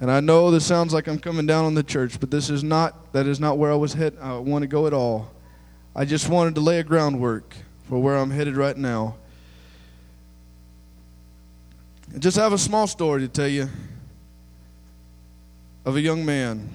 And 0.00 0.10
I 0.10 0.20
know 0.20 0.50
this 0.50 0.66
sounds 0.66 0.92
like 0.92 1.06
I'm 1.06 1.18
coming 1.18 1.46
down 1.46 1.64
on 1.64 1.74
the 1.74 1.82
church, 1.82 2.18
but 2.18 2.30
this 2.30 2.50
is 2.50 2.64
not 2.64 3.12
that 3.12 3.26
is 3.26 3.38
not 3.38 3.58
where 3.58 3.70
I 3.70 3.76
was 3.76 3.94
head 3.94 4.16
I 4.20 4.36
want 4.38 4.62
to 4.62 4.66
go 4.66 4.86
at 4.86 4.92
all. 4.92 5.30
I 5.94 6.04
just 6.04 6.28
wanted 6.28 6.56
to 6.56 6.60
lay 6.60 6.80
a 6.80 6.84
groundwork 6.84 7.54
for 7.88 8.02
where 8.02 8.16
I'm 8.16 8.30
headed 8.30 8.56
right 8.56 8.76
now. 8.76 9.16
I 12.14 12.18
just 12.18 12.36
have 12.36 12.52
a 12.52 12.58
small 12.58 12.86
story 12.86 13.20
to 13.20 13.28
tell 13.28 13.48
you 13.48 13.68
of 15.84 15.96
a 15.96 16.00
young 16.00 16.24
man 16.24 16.68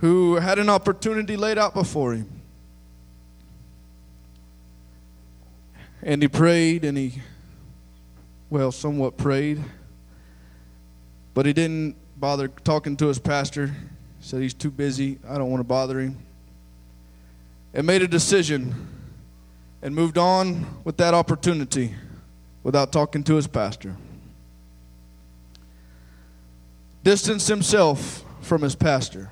who 0.00 0.36
had 0.36 0.58
an 0.58 0.68
opportunity 0.68 1.36
laid 1.36 1.58
out 1.58 1.74
before 1.74 2.14
him. 2.14 2.28
And 6.02 6.22
he 6.22 6.28
prayed 6.28 6.84
and 6.84 6.96
he, 6.96 7.20
well, 8.50 8.72
somewhat 8.72 9.16
prayed, 9.16 9.62
but 11.34 11.46
he 11.46 11.52
didn't 11.52 11.94
bother 12.18 12.48
talking 12.48 12.96
to 12.96 13.06
his 13.06 13.20
pastor. 13.20 13.68
He 13.68 13.72
said 14.20 14.42
he's 14.42 14.52
too 14.54 14.72
busy. 14.72 15.20
I 15.26 15.38
don't 15.38 15.50
want 15.50 15.60
to 15.60 15.64
bother 15.64 16.00
him. 16.00 16.18
And 17.72 17.86
made 17.86 18.02
a 18.02 18.08
decision 18.08 18.74
and 19.80 19.94
moved 19.94 20.18
on 20.18 20.82
with 20.84 20.96
that 20.96 21.14
opportunity 21.14 21.94
without 22.64 22.90
talking 22.90 23.22
to 23.24 23.36
his 23.36 23.46
pastor. 23.46 23.96
Distanced 27.04 27.46
himself 27.48 28.24
from 28.42 28.62
his 28.62 28.74
pastor. 28.74 29.30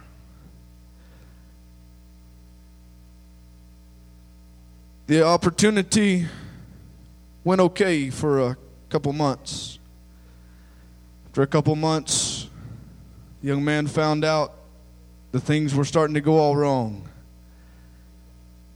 The 5.09 5.25
opportunity 5.25 6.27
went 7.43 7.61
okay 7.61 8.11
for 8.11 8.41
a 8.41 8.57
couple 8.89 9.13
months. 9.13 9.79
After 11.27 11.43
a 11.43 11.47
couple 11.47 11.77
months, 11.77 12.49
the 13.41 13.49
young 13.49 13.65
man 13.65 13.87
found 13.87 14.25
out 14.25 14.55
the 15.31 15.41
things 15.41 15.75
were 15.75 15.85
starting 15.85 16.15
to 16.15 16.21
go 16.21 16.39
all 16.39 16.57
wrong. 16.57 17.09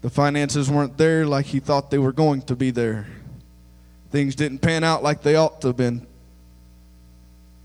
The 0.02 0.10
finances 0.10 0.70
weren't 0.70 0.98
there 0.98 1.26
like 1.26 1.46
he 1.46 1.60
thought 1.60 1.90
they 1.90 1.98
were 1.98 2.12
going 2.12 2.42
to 2.42 2.56
be 2.56 2.70
there. 2.70 3.06
Things 4.10 4.34
didn't 4.34 4.58
pan 4.58 4.84
out 4.84 5.02
like 5.02 5.22
they 5.22 5.36
ought 5.36 5.60
to 5.62 5.68
have 5.68 5.76
been. 5.76 6.06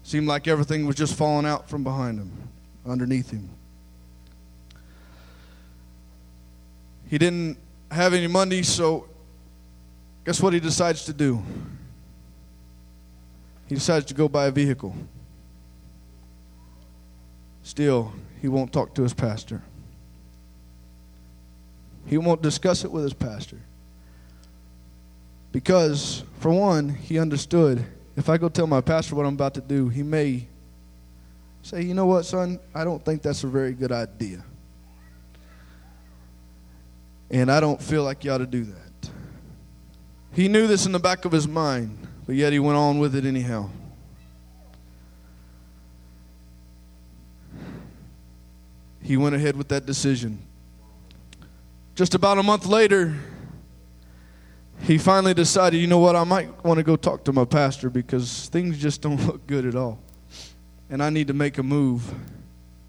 Seemed 0.04 0.28
like 0.28 0.48
everything 0.48 0.86
was 0.86 0.96
just 0.96 1.16
falling 1.16 1.46
out 1.46 1.70
from 1.70 1.84
behind 1.84 2.20
him, 2.20 2.32
underneath 2.86 3.32
him. 3.32 3.50
He 7.10 7.18
didn't 7.18 7.58
have 7.92 8.14
any 8.14 8.28
money, 8.28 8.64
so 8.64 9.08
guess 10.26 10.42
what 10.42 10.54
he 10.54 10.60
decides 10.60 11.06
to 11.06 11.14
do? 11.14 11.44
He 13.68 13.76
decides 13.76 14.06
to 14.06 14.14
go 14.14 14.28
buy 14.28 14.48
a 14.48 14.52
vehicle. 14.52 14.96
Still, 17.64 18.14
he 18.42 18.48
won't 18.48 18.72
talk 18.72 18.94
to 18.96 19.04
his 19.04 19.14
pastor. 19.14 19.62
He 22.06 22.18
won't 22.18 22.42
discuss 22.42 22.86
it 22.86 22.92
with 22.92 23.04
his 23.04 23.14
pastor. 23.14 23.58
Because, 25.52 26.24
for 26.40 26.52
one, 26.52 26.90
he 26.90 27.20
understood 27.20 27.86
if 28.18 28.30
I 28.30 28.38
go 28.38 28.50
tell 28.50 28.66
my 28.66 28.82
pastor 28.82 29.16
what 29.16 29.28
I'm 29.28 29.36
about 29.36 29.54
to 29.54 29.62
do, 29.62 29.90
he 29.90 30.02
may 30.02 30.48
say, 31.62 31.84
You 31.84 31.94
know 31.94 32.08
what, 32.08 32.26
son? 32.26 32.60
I 32.74 32.84
don't 32.84 33.04
think 33.06 33.22
that's 33.22 33.44
a 33.44 33.48
very 33.48 33.74
good 33.74 33.92
idea. 33.92 34.44
And 37.30 37.52
I 37.52 37.60
don't 37.60 37.82
feel 37.82 38.04
like 38.04 38.24
you 38.24 38.32
ought 38.32 38.40
to 38.40 38.48
do 38.48 38.64
that. 38.64 39.10
He 40.34 40.48
knew 40.48 40.66
this 40.66 40.86
in 40.86 40.94
the 40.94 41.00
back 41.00 41.26
of 41.26 41.32
his 41.32 41.48
mind, 41.48 42.07
but 42.28 42.36
yet 42.36 42.52
he 42.52 42.60
went 42.60 42.78
on 42.78 43.00
with 43.00 43.16
it 43.16 43.26
anyhow. 43.26 43.70
He 49.02 49.16
went 49.16 49.34
ahead 49.34 49.56
with 49.56 49.70
that 49.70 49.86
decision. 49.86 50.38
Just 51.96 52.14
about 52.14 52.38
a 52.38 52.44
month 52.44 52.66
later, 52.66 53.16
he 54.82 54.98
finally 54.98 55.34
decided, 55.34 55.78
you 55.78 55.88
know 55.88 56.00
what, 56.00 56.18
I 56.18 56.26
might 56.26 56.64
want 56.66 56.78
to 56.78 56.84
go 56.84 56.98
talk 56.98 57.24
to 57.24 57.34
my 57.34 57.46
pastor 57.46 57.90
because 57.90 58.50
things 58.50 58.78
just 58.78 59.02
don't 59.02 59.26
look 59.26 59.48
good 59.48 59.66
at 59.66 59.76
all. 59.76 59.98
And 60.90 61.02
I 61.02 61.10
need 61.10 61.28
to 61.28 61.34
make 61.34 61.58
a 61.58 61.64
move 61.64 62.14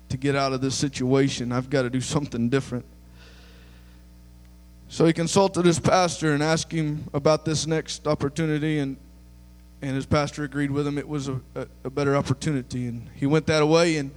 to 0.09 0.17
get 0.17 0.35
out 0.35 0.53
of 0.53 0.61
this 0.61 0.75
situation. 0.75 1.53
I've 1.53 1.71
got 1.71 1.83
to 1.83 1.91
do 1.91 2.01
something 2.01 2.49
different. 2.49 2.85
So 4.89 5.05
he 5.05 5.13
consulted 5.13 5.65
his 5.65 5.79
pastor 5.79 6.33
and 6.33 6.43
asked 6.43 6.73
him 6.73 7.05
about 7.15 7.45
this 7.45 7.67
next 7.67 8.09
opportunity, 8.09 8.81
and, 8.81 8.97
and 9.81 9.95
his 9.95 10.07
pastor 10.07 10.45
agreed 10.45 10.71
with 10.71 10.87
him 10.87 10.99
it 10.99 11.09
was 11.09 11.29
a, 11.29 11.41
a, 11.55 11.67
a 11.85 11.91
better 11.91 12.17
opportunity. 12.17 12.87
And 12.87 13.09
he 13.15 13.27
went 13.27 13.47
that 13.47 13.67
way, 13.67 13.97
and 13.97 14.11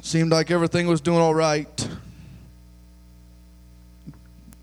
seemed 0.00 0.30
like 0.30 0.50
everything 0.50 0.86
was 0.88 1.00
doing 1.00 1.18
all 1.18 1.34
right. 1.34 1.88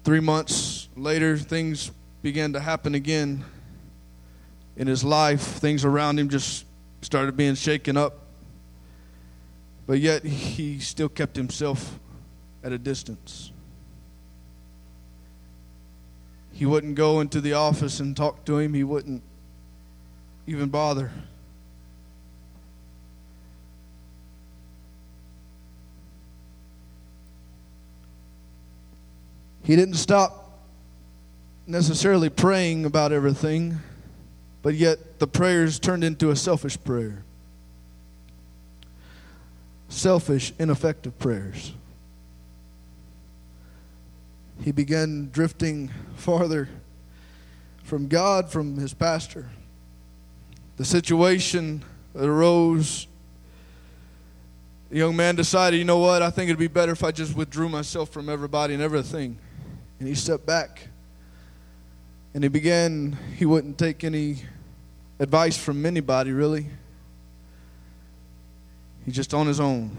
Three 0.04 0.20
months 0.20 0.90
later, 0.96 1.38
things 1.38 1.92
began 2.22 2.54
to 2.54 2.60
happen 2.60 2.96
again 2.96 3.44
in 4.76 4.88
his 4.88 5.04
life. 5.04 5.42
Things 5.42 5.86
around 5.86 6.20
him 6.20 6.30
just 6.30 6.66
started 7.02 7.36
being 7.36 7.56
shaken 7.56 7.98
up. 7.98 8.20
But 9.88 10.00
yet, 10.00 10.24
he 10.24 10.80
still 10.80 11.10
kept 11.10 11.36
himself 11.36 12.00
at 12.64 12.72
a 12.72 12.78
distance. 12.78 13.52
He 16.60 16.66
wouldn't 16.66 16.96
go 16.96 17.22
into 17.22 17.40
the 17.40 17.54
office 17.54 18.02
and 18.02 18.18
talk 18.18 18.44
to 18.44 18.58
him, 18.58 18.74
he 18.74 18.84
wouldn't 18.84 19.24
even 20.46 20.68
bother. 20.68 21.10
He 29.64 29.78
didn't 29.78 29.94
stop 29.94 30.60
necessarily 31.66 32.28
praying 32.28 32.84
about 32.84 33.14
everything, 33.14 33.78
but 34.62 34.76
yet 34.76 35.20
the 35.20 35.28
prayers 35.28 35.80
turned 35.80 36.04
into 36.04 36.30
a 36.30 36.36
selfish 36.36 36.78
prayer. 36.84 37.24
Selfish, 39.88 40.52
ineffective 40.60 41.18
prayers 41.20 41.72
he 44.64 44.72
began 44.72 45.30
drifting 45.32 45.90
farther 46.16 46.70
from 47.84 48.08
God, 48.08 48.52
from 48.52 48.78
his 48.78 48.94
pastor. 48.94 49.50
The 50.78 50.86
situation 50.86 51.84
arose, 52.16 53.08
the 54.90 54.98
young 54.98 55.16
man 55.16 55.36
decided, 55.36 55.78
you 55.78 55.86
know 55.86 55.98
what, 55.98 56.22
I 56.22 56.30
think 56.30 56.50
it'd 56.50 56.60
be 56.60 56.68
better 56.68 56.92
if 56.92 57.04
I 57.04 57.12
just 57.12 57.36
withdrew 57.36 57.70
myself 57.70 58.10
from 58.10 58.30
everybody 58.30 58.74
and 58.74 58.84
everything. 58.84 59.38
And 60.00 60.08
he 60.08 60.16
stepped 60.16 60.46
back. 60.46 60.88
And 62.34 62.44
he 62.44 62.48
began, 62.48 63.18
he 63.38 63.46
wouldn't 63.46 63.78
take 63.78 64.04
any 64.04 64.44
advice 65.20 65.58
from 65.58 65.86
anybody, 65.86 66.32
really. 66.32 66.68
He's 69.06 69.16
just 69.16 69.34
on 69.34 69.48
his 69.48 69.60
own. 69.60 69.92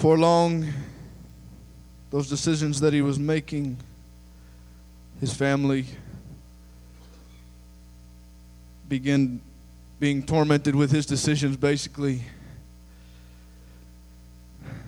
For 0.00 0.16
long, 0.16 0.66
those 2.08 2.26
decisions 2.26 2.80
that 2.80 2.94
he 2.94 3.02
was 3.02 3.18
making, 3.18 3.76
his 5.20 5.34
family 5.34 5.84
began 8.88 9.42
being 9.98 10.22
tormented 10.22 10.74
with 10.74 10.90
his 10.90 11.04
decisions, 11.04 11.58
basically. 11.58 12.22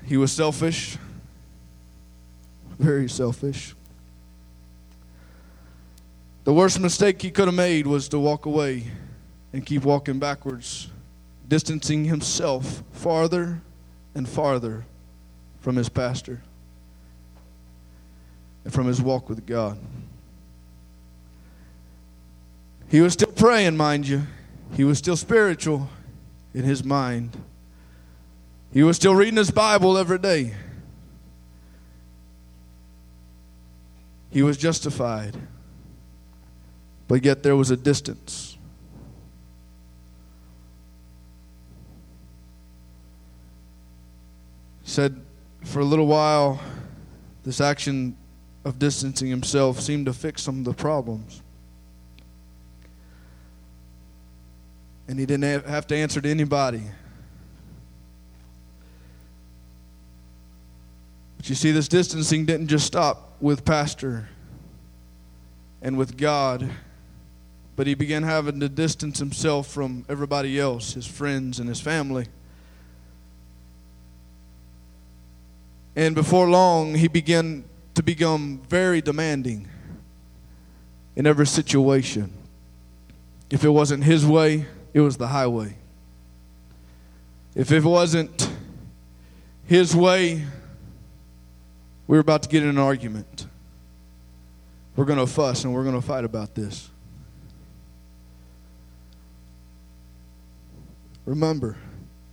He 0.06 0.16
was 0.16 0.32
selfish, 0.32 0.96
very 2.78 3.06
selfish. 3.10 3.74
The 6.44 6.54
worst 6.54 6.80
mistake 6.80 7.20
he 7.20 7.30
could 7.30 7.48
have 7.48 7.54
made 7.54 7.86
was 7.86 8.08
to 8.08 8.18
walk 8.18 8.46
away 8.46 8.84
and 9.52 9.66
keep 9.66 9.82
walking 9.82 10.18
backwards, 10.18 10.88
distancing 11.46 12.06
himself 12.06 12.82
farther 12.92 13.60
and 14.14 14.26
farther 14.26 14.86
from 15.62 15.76
his 15.76 15.88
pastor 15.88 16.42
and 18.64 18.72
from 18.72 18.86
his 18.86 19.00
walk 19.00 19.28
with 19.28 19.46
God. 19.46 19.78
He 22.88 23.00
was 23.00 23.14
still 23.14 23.32
praying, 23.32 23.76
mind 23.76 24.06
you. 24.06 24.24
He 24.74 24.84
was 24.84 24.98
still 24.98 25.16
spiritual 25.16 25.88
in 26.52 26.64
his 26.64 26.84
mind. 26.84 27.40
He 28.72 28.82
was 28.82 28.96
still 28.96 29.14
reading 29.14 29.36
his 29.36 29.50
Bible 29.50 29.96
every 29.96 30.18
day. 30.18 30.54
He 34.30 34.42
was 34.42 34.56
justified. 34.56 35.36
But 37.06 37.24
yet 37.24 37.42
there 37.42 37.54
was 37.56 37.70
a 37.70 37.76
distance. 37.76 38.56
Said, 44.84 45.21
for 45.64 45.80
a 45.80 45.84
little 45.84 46.06
while, 46.06 46.60
this 47.44 47.60
action 47.60 48.16
of 48.64 48.78
distancing 48.78 49.28
himself 49.28 49.80
seemed 49.80 50.06
to 50.06 50.12
fix 50.12 50.42
some 50.42 50.58
of 50.58 50.64
the 50.64 50.72
problems. 50.72 51.42
And 55.08 55.18
he 55.18 55.26
didn't 55.26 55.66
have 55.66 55.86
to 55.88 55.96
answer 55.96 56.20
to 56.20 56.30
anybody. 56.30 56.82
But 61.36 61.48
you 61.48 61.54
see, 61.54 61.72
this 61.72 61.88
distancing 61.88 62.46
didn't 62.46 62.68
just 62.68 62.86
stop 62.86 63.36
with 63.40 63.64
Pastor 63.64 64.28
and 65.80 65.98
with 65.98 66.16
God, 66.16 66.70
but 67.74 67.88
he 67.88 67.94
began 67.94 68.22
having 68.22 68.60
to 68.60 68.68
distance 68.68 69.18
himself 69.18 69.66
from 69.66 70.04
everybody 70.08 70.60
else, 70.60 70.92
his 70.92 71.06
friends 71.06 71.58
and 71.58 71.68
his 71.68 71.80
family. 71.80 72.26
And 75.94 76.14
before 76.14 76.48
long, 76.48 76.94
he 76.94 77.08
began 77.08 77.64
to 77.94 78.02
become 78.02 78.62
very 78.68 79.00
demanding 79.00 79.68
in 81.16 81.26
every 81.26 81.46
situation. 81.46 82.32
If 83.50 83.64
it 83.64 83.68
wasn't 83.68 84.04
his 84.04 84.24
way, 84.24 84.66
it 84.94 85.00
was 85.00 85.18
the 85.18 85.28
highway. 85.28 85.76
If 87.54 87.70
it 87.70 87.82
wasn't 87.84 88.50
his 89.66 89.94
way, 89.94 90.46
we 92.06 92.16
were 92.16 92.20
about 92.20 92.42
to 92.44 92.48
get 92.48 92.62
in 92.62 92.70
an 92.70 92.78
argument. 92.78 93.46
We're 94.96 95.04
going 95.04 95.18
to 95.18 95.26
fuss 95.26 95.64
and 95.64 95.74
we're 95.74 95.84
going 95.84 95.94
to 95.94 96.06
fight 96.06 96.24
about 96.24 96.54
this. 96.54 96.88
Remember, 101.26 101.76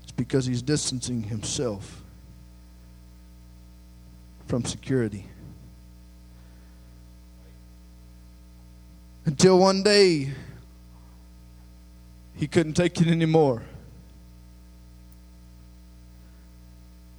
it's 0.02 0.12
because 0.12 0.46
he's 0.46 0.62
distancing 0.62 1.24
himself 1.24 2.02
from 4.50 4.66
security. 4.66 5.28
Until 9.26 9.60
one 9.60 9.84
day, 9.84 10.34
he 12.36 12.48
couldn't 12.48 12.74
take 12.74 13.00
it 13.00 13.08
anymore. 13.08 13.62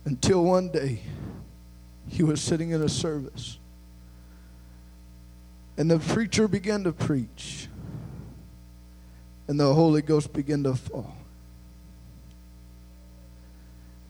Until 0.05 0.43
one 0.43 0.71
day, 0.71 1.03
he 2.09 2.25
was 2.25 2.43
sitting 2.43 2.71
in 2.71 2.83
a 2.83 2.89
service. 2.89 3.59
And 5.77 5.89
the 5.89 6.01
preacher 6.01 6.49
began 6.49 6.83
to 6.83 6.93
preach. 6.93 7.69
And 9.47 9.61
the 9.61 9.73
Holy 9.73 10.03
Ghost 10.03 10.33
began 10.33 10.65
to 10.65 10.75
fall. 10.75 11.15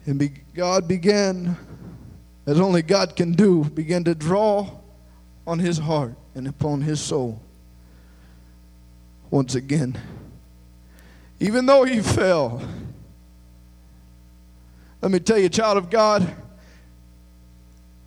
And 0.07 0.17
be, 0.17 0.29
God 0.55 0.87
began, 0.87 1.55
as 2.45 2.59
only 2.59 2.81
God 2.81 3.15
can 3.15 3.33
do, 3.33 3.63
began 3.63 4.03
to 4.05 4.15
draw 4.15 4.69
on 5.45 5.59
his 5.59 5.77
heart 5.77 6.15
and 6.35 6.47
upon 6.47 6.81
his 6.81 6.99
soul 6.99 7.41
once 9.29 9.55
again. 9.55 9.97
Even 11.39 11.65
though 11.65 11.83
he 11.83 12.01
fell, 12.01 12.61
let 15.01 15.11
me 15.11 15.19
tell 15.19 15.37
you, 15.37 15.49
child 15.49 15.77
of 15.77 15.89
God, 15.89 16.35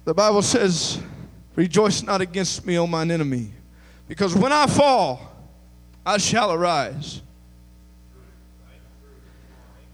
the 0.04 0.14
Bible 0.14 0.42
says, 0.42 1.00
Rejoice 1.56 2.02
not 2.02 2.20
against 2.20 2.66
me, 2.66 2.78
O 2.78 2.86
mine 2.86 3.10
enemy, 3.10 3.52
because 4.08 4.34
when 4.34 4.52
I 4.52 4.66
fall, 4.66 5.20
I 6.04 6.18
shall 6.18 6.52
arise. 6.52 7.22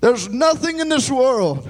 There's 0.00 0.29
nothing 0.29 0.81
in 0.81 0.88
this 0.88 1.11
world 1.11 1.68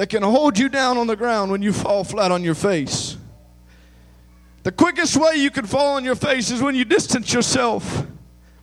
that 0.00 0.06
can 0.06 0.22
hold 0.22 0.58
you 0.58 0.70
down 0.70 0.96
on 0.96 1.06
the 1.06 1.14
ground 1.14 1.52
when 1.52 1.60
you 1.60 1.74
fall 1.74 2.04
flat 2.04 2.32
on 2.32 2.42
your 2.42 2.54
face. 2.54 3.18
The 4.62 4.72
quickest 4.72 5.14
way 5.14 5.34
you 5.34 5.50
can 5.50 5.66
fall 5.66 5.96
on 5.96 6.06
your 6.06 6.14
face 6.14 6.50
is 6.50 6.62
when 6.62 6.74
you 6.74 6.86
distance 6.86 7.34
yourself 7.34 8.06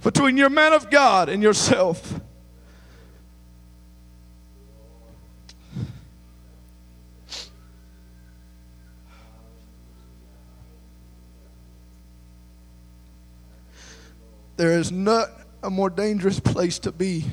between 0.02 0.36
your 0.36 0.50
man 0.50 0.73
of 0.73 0.89
God 0.89 1.30
and 1.30 1.43
yourself. 1.43 2.19
There 14.56 14.80
is 14.80 14.91
not 14.91 15.30
a 15.62 15.69
more 15.69 15.91
dangerous 15.91 16.39
place 16.39 16.80
to 16.80 16.91
be 16.91 17.26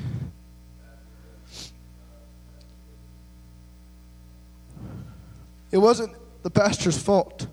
It 5.75 5.79
wasn't 5.79 6.15
the 6.41 6.49
pastor's 6.49 6.97
fault. 6.97 7.47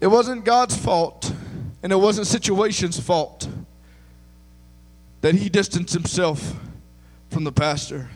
It 0.00 0.06
wasn't 0.06 0.44
God's 0.44 0.76
fault, 0.76 1.32
and 1.82 1.90
it 1.90 1.96
wasn't 1.96 2.28
situation's 2.28 3.00
fault 3.00 3.48
that 5.22 5.34
he 5.34 5.48
distanced 5.48 5.92
himself 5.92 6.54
from 7.30 7.42
the 7.42 7.50
pastor 7.50 8.10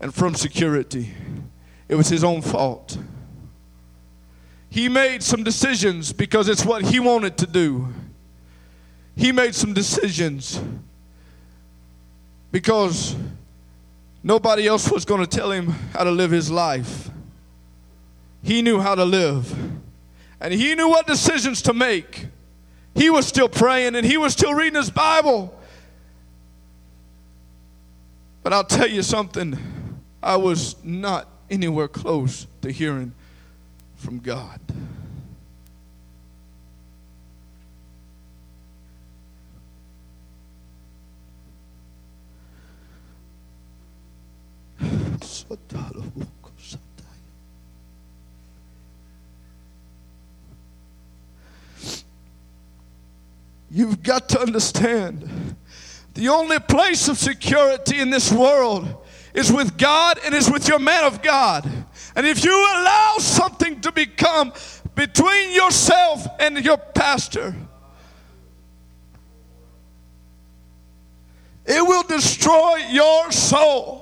and 0.00 0.12
from 0.12 0.34
security. 0.34 1.14
It 1.88 1.94
was 1.94 2.08
his 2.08 2.24
own 2.24 2.42
fault. 2.42 2.98
He 4.70 4.88
made 4.88 5.22
some 5.22 5.44
decisions 5.44 6.12
because 6.12 6.48
it's 6.48 6.64
what 6.64 6.82
he 6.86 6.98
wanted 6.98 7.38
to 7.38 7.46
do. 7.46 7.94
He 9.14 9.30
made 9.30 9.54
some 9.54 9.72
decisions 9.72 10.60
because 12.50 13.14
nobody 14.22 14.66
else 14.66 14.90
was 14.90 15.04
going 15.04 15.20
to 15.20 15.26
tell 15.26 15.50
him 15.50 15.68
how 15.94 16.04
to 16.04 16.10
live 16.10 16.30
his 16.30 16.50
life. 16.50 17.10
He 18.42 18.62
knew 18.62 18.80
how 18.80 18.94
to 18.94 19.04
live, 19.04 19.52
and 20.40 20.54
he 20.54 20.74
knew 20.74 20.88
what 20.88 21.06
decisions 21.06 21.62
to 21.62 21.74
make. 21.74 22.26
He 22.94 23.10
was 23.10 23.26
still 23.26 23.48
praying 23.48 23.94
and 23.94 24.04
he 24.04 24.16
was 24.16 24.32
still 24.32 24.54
reading 24.54 24.76
his 24.76 24.90
Bible. 24.90 25.56
But 28.42 28.52
I'll 28.52 28.64
tell 28.64 28.88
you 28.88 29.02
something, 29.02 29.58
I 30.22 30.36
was 30.36 30.76
not 30.82 31.28
anywhere 31.50 31.88
close 31.88 32.46
to 32.62 32.70
hearing 32.70 33.12
from 33.96 34.18
God. 34.18 34.60
You've 53.70 54.02
got 54.02 54.28
to 54.30 54.40
understand 54.40 55.56
the 56.14 56.28
only 56.28 56.58
place 56.58 57.06
of 57.08 57.16
security 57.18 58.00
in 58.00 58.10
this 58.10 58.32
world 58.32 58.88
is 59.32 59.52
with 59.52 59.78
God 59.78 60.18
and 60.24 60.34
is 60.34 60.50
with 60.50 60.66
your 60.66 60.80
man 60.80 61.04
of 61.04 61.22
God. 61.22 61.70
And 62.16 62.26
if 62.26 62.44
you 62.44 62.52
allow 62.52 63.16
something 63.18 63.80
to 63.82 63.92
become 63.92 64.52
between 64.94 65.52
yourself 65.52 66.26
and 66.40 66.62
your 66.64 66.76
pastor, 66.76 67.54
it 71.64 71.86
will 71.86 72.02
destroy 72.02 72.76
your 72.90 73.30
soul. 73.30 73.99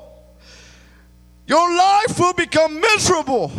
Your 1.49 1.75
life 1.75 2.21
will 2.21 2.35
become 2.35 2.79
miserable. 2.79 3.51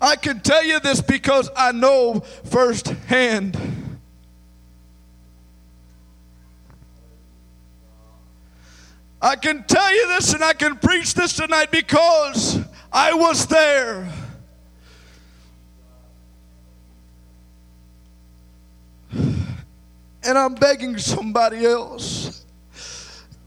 I 0.00 0.14
can 0.14 0.38
tell 0.38 0.64
you 0.64 0.78
this 0.78 1.00
because 1.00 1.50
I 1.56 1.72
know 1.72 2.20
firsthand. 2.20 3.58
I 9.20 9.34
can 9.34 9.64
tell 9.64 9.92
you 9.92 10.06
this 10.06 10.32
and 10.34 10.44
I 10.44 10.52
can 10.52 10.76
preach 10.76 11.14
this 11.14 11.34
tonight 11.34 11.72
because 11.72 12.60
I 12.92 13.12
was 13.12 13.48
there. 13.48 14.08
And 20.26 20.36
I'm 20.36 20.54
begging 20.54 20.98
somebody 20.98 21.64
else. 21.64 22.44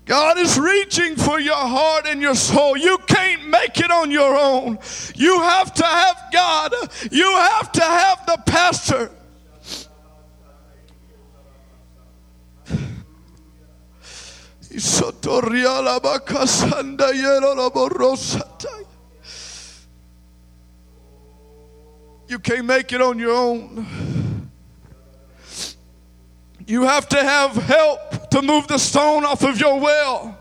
God 0.05 0.39
is 0.39 0.57
reaching 0.57 1.15
for 1.15 1.39
your 1.39 1.55
heart 1.55 2.07
and 2.07 2.19
your 2.19 2.33
soul. 2.33 2.75
You 2.75 2.97
can't 3.05 3.47
make 3.47 3.79
it 3.79 3.91
on 3.91 4.09
your 4.09 4.35
own. 4.35 4.79
You 5.15 5.39
have 5.41 5.71
to 5.75 5.83
have 5.83 6.17
God. 6.33 6.73
You 7.11 7.31
have 7.31 7.71
to 7.73 7.81
have 7.81 8.25
the 8.25 8.41
pastor. 8.45 9.11
You 22.27 22.39
can't 22.39 22.65
make 22.65 22.93
it 22.93 23.01
on 23.01 23.19
your 23.19 23.31
own. 23.31 24.18
You 26.69 26.83
have 26.83 27.09
to 27.09 27.17
have 27.17 27.55
help 27.55 28.29
to 28.29 28.43
move 28.43 28.67
the 28.67 28.77
stone 28.77 29.25
off 29.25 29.41
of 29.41 29.59
your 29.59 29.79
well. 29.79 30.37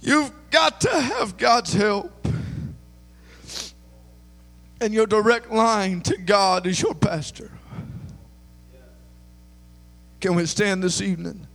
You've 0.00 0.32
got 0.50 0.80
to 0.80 0.88
have 0.98 1.36
God's 1.36 1.74
help. 1.74 2.26
And 4.80 4.94
your 4.94 5.06
direct 5.06 5.50
line 5.50 6.00
to 6.02 6.16
God 6.16 6.66
is 6.66 6.80
your 6.80 6.94
pastor. 6.94 7.50
Can 10.22 10.34
we 10.34 10.46
stand 10.46 10.82
this 10.82 11.02
evening? 11.02 11.45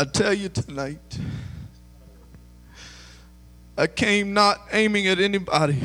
I 0.00 0.04
tell 0.04 0.32
you 0.32 0.48
tonight, 0.48 1.18
I 3.76 3.86
came 3.86 4.32
not 4.32 4.58
aiming 4.72 5.06
at 5.08 5.20
anybody. 5.20 5.78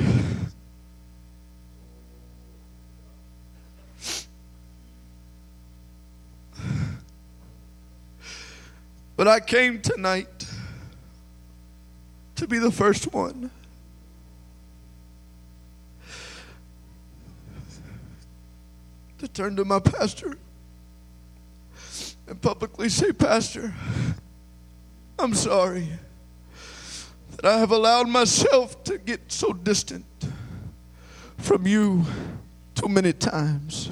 But 9.18 9.28
I 9.28 9.42
came 9.42 9.82
tonight 9.82 10.48
to 12.36 12.48
be 12.48 12.58
the 12.58 12.72
first 12.72 13.12
one. 13.12 13.52
To 19.18 19.28
turn 19.28 19.58
to 19.58 19.66
my 19.66 19.82
pastor 19.82 20.38
and 22.28 22.42
publicly 22.42 22.90
say, 22.90 23.12
Pastor, 23.12 23.74
I'm 25.18 25.34
sorry 25.34 25.88
that 27.36 27.46
I 27.46 27.58
have 27.58 27.72
allowed 27.72 28.08
myself 28.08 28.84
to 28.86 28.98
get 28.98 29.32
so 29.32 29.54
distant 29.54 30.06
from 31.38 31.68
you 31.68 32.06
too 32.74 32.88
many 32.88 33.14
times. 33.14 33.90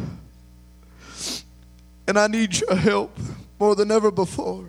And 2.08 2.18
I 2.18 2.28
need 2.28 2.60
your 2.60 2.76
help 2.76 3.18
more 3.60 3.76
than 3.76 3.92
ever 3.92 4.12
before. 4.12 4.66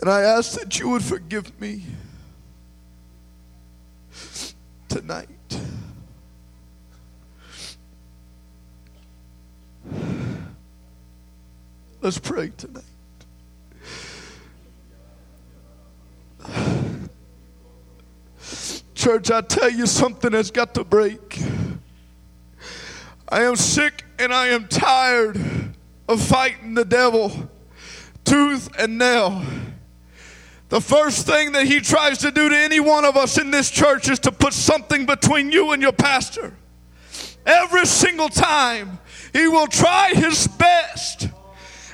And 0.00 0.10
I 0.10 0.22
ask 0.22 0.58
that 0.58 0.78
you 0.78 0.90
would 0.90 1.02
forgive 1.02 1.58
me 1.60 1.84
tonight. 4.88 5.35
Let's 12.00 12.18
pray 12.18 12.52
tonight. 12.56 12.84
Church, 18.94 19.30
I 19.30 19.40
tell 19.40 19.70
you 19.70 19.86
something 19.86 20.32
has 20.32 20.50
got 20.50 20.74
to 20.74 20.84
break. 20.84 21.40
I 23.28 23.42
am 23.42 23.56
sick 23.56 24.04
and 24.18 24.32
I 24.32 24.48
am 24.48 24.68
tired 24.68 25.36
of 26.08 26.22
fighting 26.22 26.74
the 26.74 26.84
devil 26.84 27.50
tooth 28.24 28.68
and 28.78 28.98
nail. 28.98 29.42
The 30.68 30.80
first 30.80 31.26
thing 31.26 31.52
that 31.52 31.66
he 31.66 31.80
tries 31.80 32.18
to 32.18 32.30
do 32.30 32.48
to 32.48 32.56
any 32.56 32.80
one 32.80 33.04
of 33.04 33.16
us 33.16 33.38
in 33.38 33.50
this 33.50 33.70
church 33.70 34.08
is 34.08 34.18
to 34.20 34.32
put 34.32 34.52
something 34.52 35.06
between 35.06 35.52
you 35.52 35.72
and 35.72 35.80
your 35.80 35.92
pastor. 35.92 36.54
Every 37.46 37.86
single 37.86 38.28
time, 38.28 38.98
he 39.36 39.46
will 39.48 39.66
try 39.66 40.12
his 40.14 40.48
best 40.48 41.28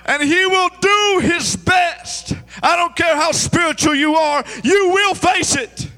and 0.06 0.22
he 0.22 0.46
will 0.46 0.70
do 0.80 1.20
his 1.22 1.56
best. 1.56 2.34
I 2.62 2.76
don't 2.76 2.94
care 2.94 3.16
how 3.16 3.32
spiritual 3.32 3.96
you 3.96 4.14
are, 4.14 4.44
you 4.62 4.90
will 4.90 5.14
face 5.14 5.56
it. 5.56 5.90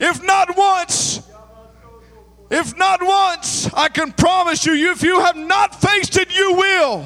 If 0.00 0.22
not 0.22 0.56
once, 0.56 1.20
if 2.50 2.76
not 2.78 3.02
once, 3.02 3.72
I 3.74 3.88
can 3.88 4.12
promise 4.12 4.64
you, 4.64 4.92
if 4.92 5.02
you 5.02 5.20
have 5.20 5.36
not 5.36 5.78
faced 5.78 6.16
it, 6.16 6.34
you 6.34 6.54
will. 6.54 7.04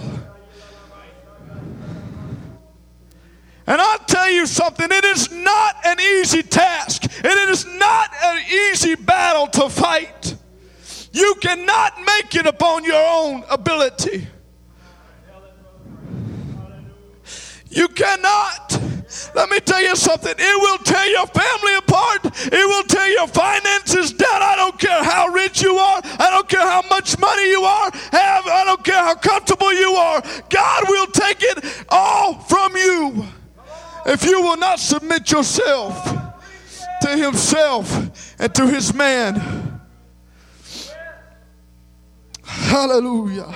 And 3.67 3.81
I'll 3.81 3.99
tell 3.99 4.31
you 4.31 4.47
something, 4.47 4.87
it 4.91 5.05
is 5.05 5.31
not 5.33 5.77
an 5.85 6.01
easy 6.01 6.43
task, 6.43 7.03
and 7.03 7.27
it 7.27 7.49
is 7.51 7.67
not 7.67 8.11
an 8.23 8.45
easy 8.51 8.95
battle 8.95 9.49
to 9.49 9.69
fight. 9.69 10.38
You 11.19 11.35
cannot 11.41 11.99
make 12.07 12.37
it 12.37 12.47
upon 12.47 12.85
your 12.85 13.05
own 13.05 13.43
ability. 13.51 14.29
You 17.71 17.89
cannot. 17.89 18.81
Let 19.35 19.51
me 19.51 19.59
tell 19.59 19.83
you 19.83 19.97
something. 19.97 20.33
It 20.39 20.61
will 20.63 20.79
tear 20.79 21.07
your 21.07 21.27
family 21.27 21.75
apart. 21.75 22.21
It 22.25 22.53
will 22.53 22.85
tear 22.85 23.09
your 23.09 23.27
finances 23.27 24.13
down. 24.13 24.43
I 24.43 24.55
don't 24.55 24.79
care 24.79 25.03
how 25.03 25.27
rich 25.27 25.61
you 25.61 25.75
are. 25.75 26.01
I 26.05 26.31
don't 26.31 26.49
care 26.49 26.61
how 26.61 26.83
much 26.89 27.19
money 27.19 27.51
you 27.51 27.63
are. 27.63 27.91
Have 28.13 28.47
I 28.47 28.63
don't 28.65 28.85
care 28.85 29.03
how 29.03 29.17
comfortable 29.17 29.73
you 29.73 29.91
are. 29.95 30.23
God 30.49 30.85
will 30.89 31.09
take 31.09 31.39
it 31.41 31.85
all 31.89 32.35
from 32.35 32.77
you 32.77 33.27
if 34.07 34.25
you 34.25 34.41
will 34.41 34.57
not 34.57 34.79
submit 34.79 35.33
yourself 35.33 36.15
to 37.03 37.09
Himself 37.17 38.37
and 38.39 38.55
to 38.55 38.69
His 38.69 38.95
man. 38.95 39.68
Hallelujah. 42.49 43.53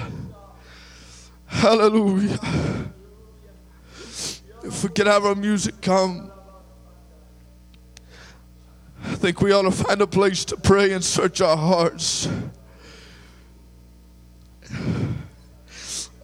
Hallelujah. 1.47 2.39
If 4.63 4.85
we 4.85 4.91
could 4.91 5.07
have 5.07 5.25
our 5.25 5.35
music 5.35 5.81
come, 5.81 6.31
I 9.05 9.15
think 9.15 9.41
we 9.41 9.51
ought 9.53 9.63
to 9.63 9.71
find 9.71 10.03
a 10.03 10.07
place 10.07 10.45
to 10.47 10.59
pray 10.59 10.93
and 10.93 11.03
search 11.03 11.41
our 11.41 11.57
hearts. 11.57 12.29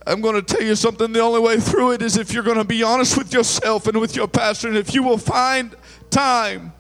I'm 0.07 0.20
going 0.20 0.35
to 0.35 0.42
tell 0.42 0.62
you 0.62 0.74
something. 0.74 1.12
The 1.12 1.20
only 1.20 1.40
way 1.40 1.59
through 1.59 1.92
it 1.92 2.02
is 2.02 2.18
if 2.18 2.35
you're 2.35 2.42
going 2.42 2.59
to 2.59 2.64
be 2.64 2.83
honest 2.83 3.16
with 3.16 3.33
yourself 3.33 3.87
and 3.87 3.98
with 3.98 4.14
your 4.14 4.28
pastor, 4.28 4.68
and 4.68 4.76
if 4.76 4.94
you 4.94 5.02
will 5.02 5.18
find 5.18 5.74
time. 6.11 6.72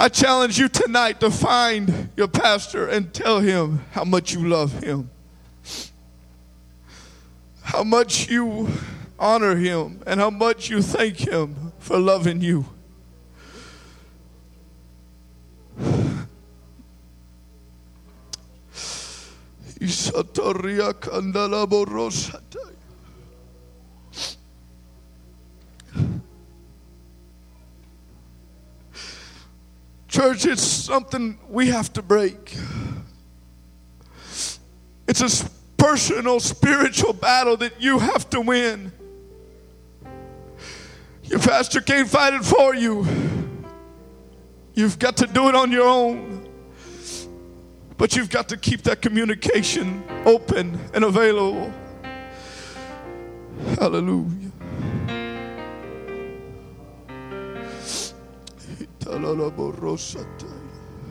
I 0.00 0.08
challenge 0.08 0.58
you 0.60 0.68
tonight 0.68 1.18
to 1.18 1.28
find 1.28 2.10
your 2.16 2.28
pastor 2.28 2.86
and 2.86 3.12
tell 3.12 3.40
him 3.40 3.84
how 3.90 4.04
much 4.04 4.32
you 4.32 4.46
love 4.46 4.78
him, 4.78 5.10
how 7.62 7.82
much 7.82 8.28
you 8.28 8.68
honor 9.18 9.56
him, 9.56 10.00
and 10.06 10.20
how 10.20 10.30
much 10.30 10.70
you 10.70 10.82
thank 10.82 11.16
him 11.16 11.72
for 11.80 11.98
loving 11.98 12.40
you. 12.40 12.64
Isatoria 19.80 20.92
borosata. 21.66 22.77
Church, 30.18 30.46
it's 30.46 30.62
something 30.62 31.38
we 31.48 31.68
have 31.68 31.92
to 31.92 32.02
break. 32.02 32.56
It's 35.06 35.20
a 35.20 35.48
personal 35.76 36.40
spiritual 36.40 37.12
battle 37.12 37.56
that 37.58 37.80
you 37.80 38.00
have 38.00 38.28
to 38.30 38.40
win. 38.40 38.90
Your 41.22 41.38
pastor 41.38 41.80
can't 41.80 42.08
fight 42.08 42.34
it 42.34 42.44
for 42.44 42.74
you. 42.74 43.06
You've 44.74 44.98
got 44.98 45.16
to 45.18 45.28
do 45.28 45.48
it 45.50 45.54
on 45.54 45.70
your 45.70 45.86
own. 45.86 46.48
But 47.96 48.16
you've 48.16 48.28
got 48.28 48.48
to 48.48 48.56
keep 48.56 48.82
that 48.82 49.00
communication 49.00 50.02
open 50.26 50.80
and 50.94 51.04
available. 51.04 51.72
Hallelujah. 53.78 54.37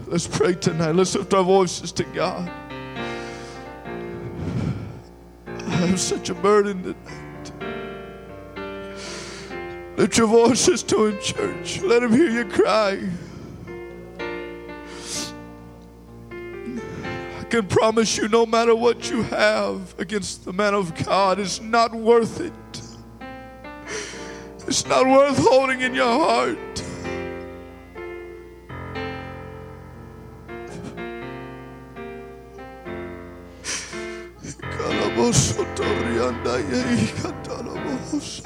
Let's 0.07 0.25
pray 0.25 0.53
tonight. 0.53 0.95
Let's 0.95 1.13
lift 1.15 1.33
our 1.33 1.43
voices 1.43 1.91
to 1.91 2.03
God. 2.05 2.49
I 5.45 5.61
have 5.61 5.99
such 5.99 6.29
a 6.29 6.33
burden 6.33 6.83
tonight. 6.83 7.51
Lift 9.97 10.17
your 10.17 10.27
voices 10.27 10.83
to 10.83 11.07
Him, 11.07 11.19
church. 11.19 11.81
Let 11.81 12.03
Him 12.03 12.13
hear 12.13 12.29
you 12.29 12.45
cry. 12.45 13.09
I 17.39 17.43
can 17.49 17.67
promise 17.67 18.17
you, 18.17 18.29
no 18.29 18.45
matter 18.45 18.75
what 18.75 19.09
you 19.09 19.23
have 19.23 19.93
against 19.99 20.45
the 20.45 20.53
man 20.53 20.73
of 20.73 20.95
God, 21.03 21.39
it's 21.39 21.59
not 21.59 21.93
worth 21.93 22.39
it. 22.39 22.53
It's 24.65 24.85
not 24.85 25.05
worth 25.05 25.37
holding 25.37 25.81
in 25.81 25.93
your 25.93 26.05
heart. 26.05 26.86
Whatever 36.57 36.89
it 36.89 38.11
takes, 38.11 38.41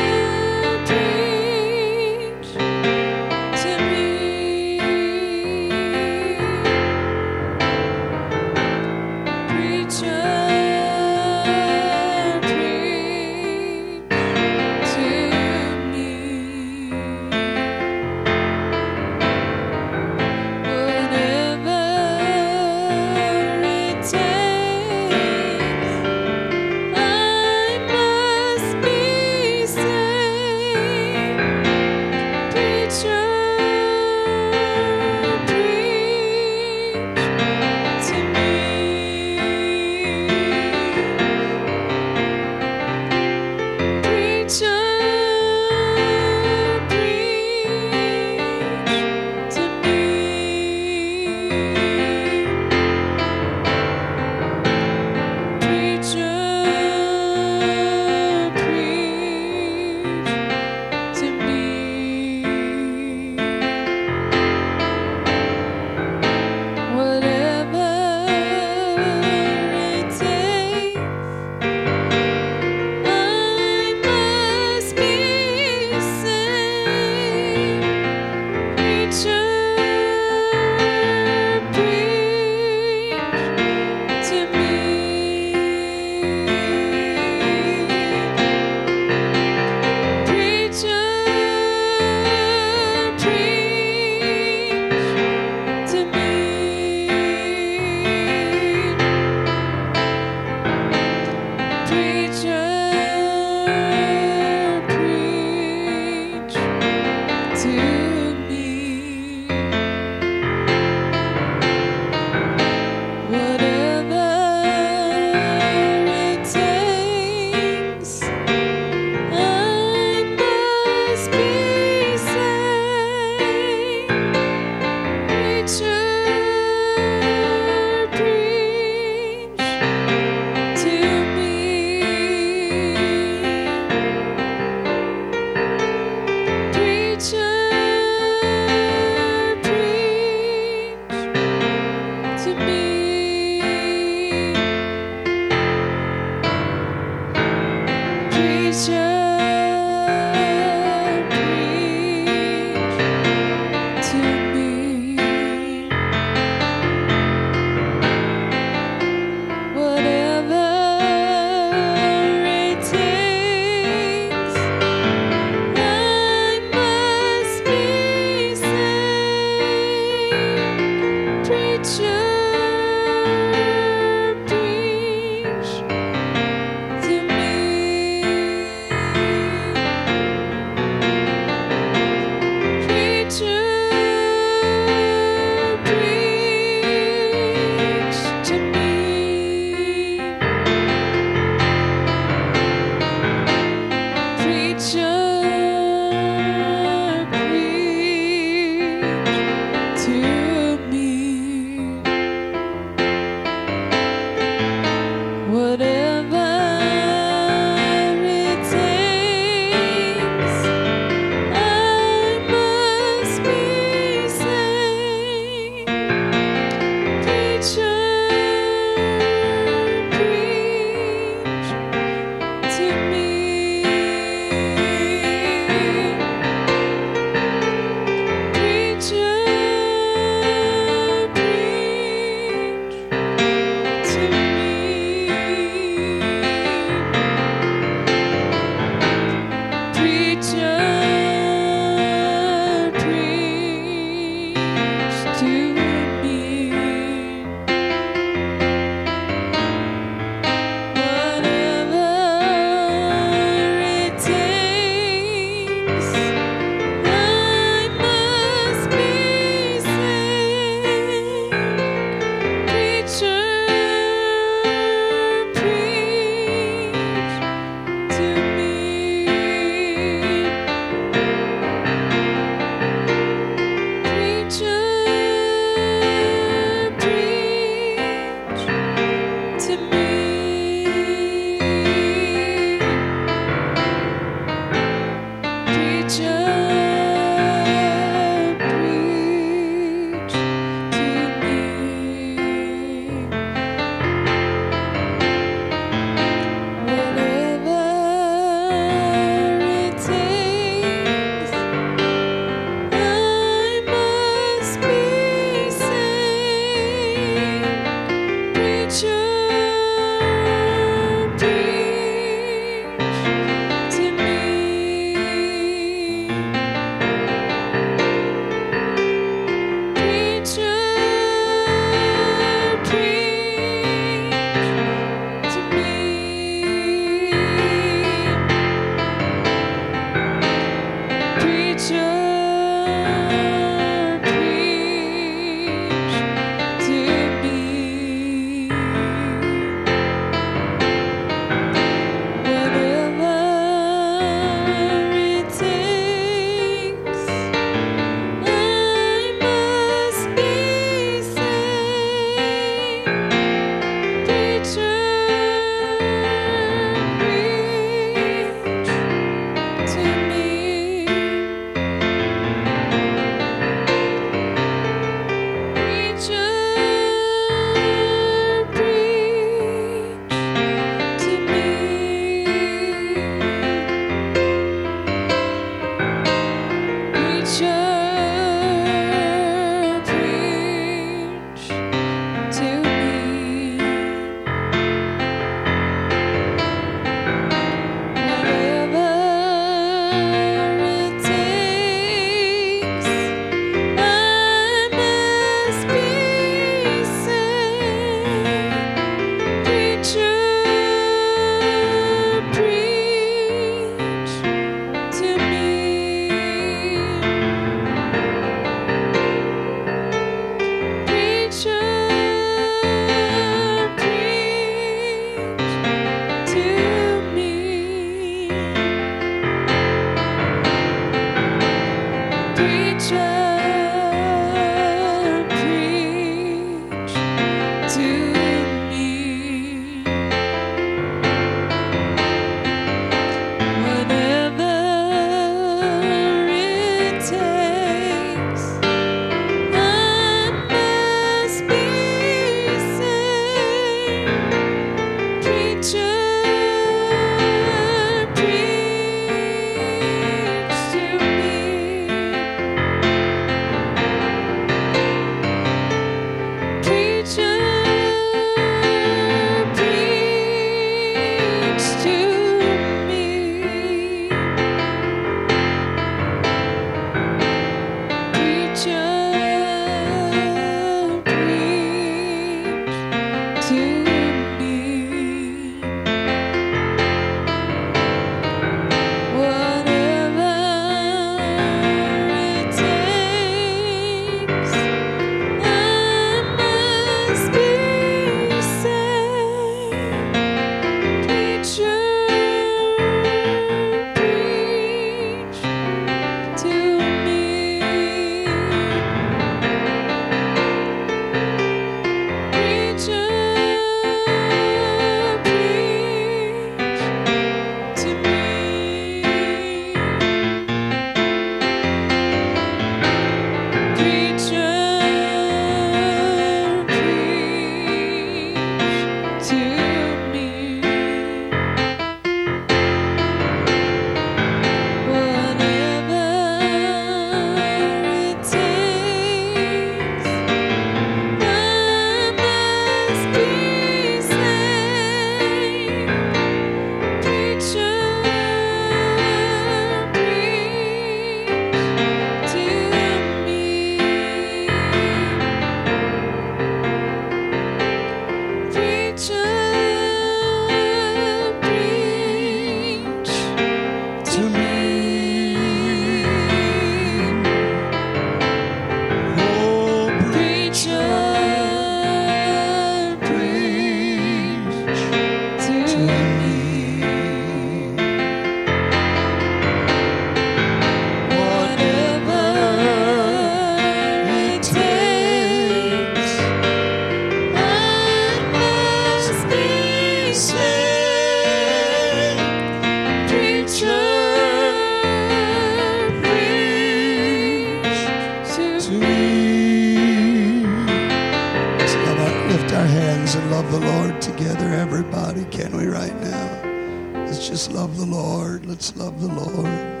can 595.61 595.77
we 595.77 595.85
right 595.85 596.15
now? 596.21 597.23
Let's 597.23 597.47
just 597.47 597.71
love 597.71 597.95
the 597.95 598.05
Lord. 598.05 598.65
Let's 598.65 598.95
love 598.95 599.21
the 599.21 599.27
Lord. 599.27 600.00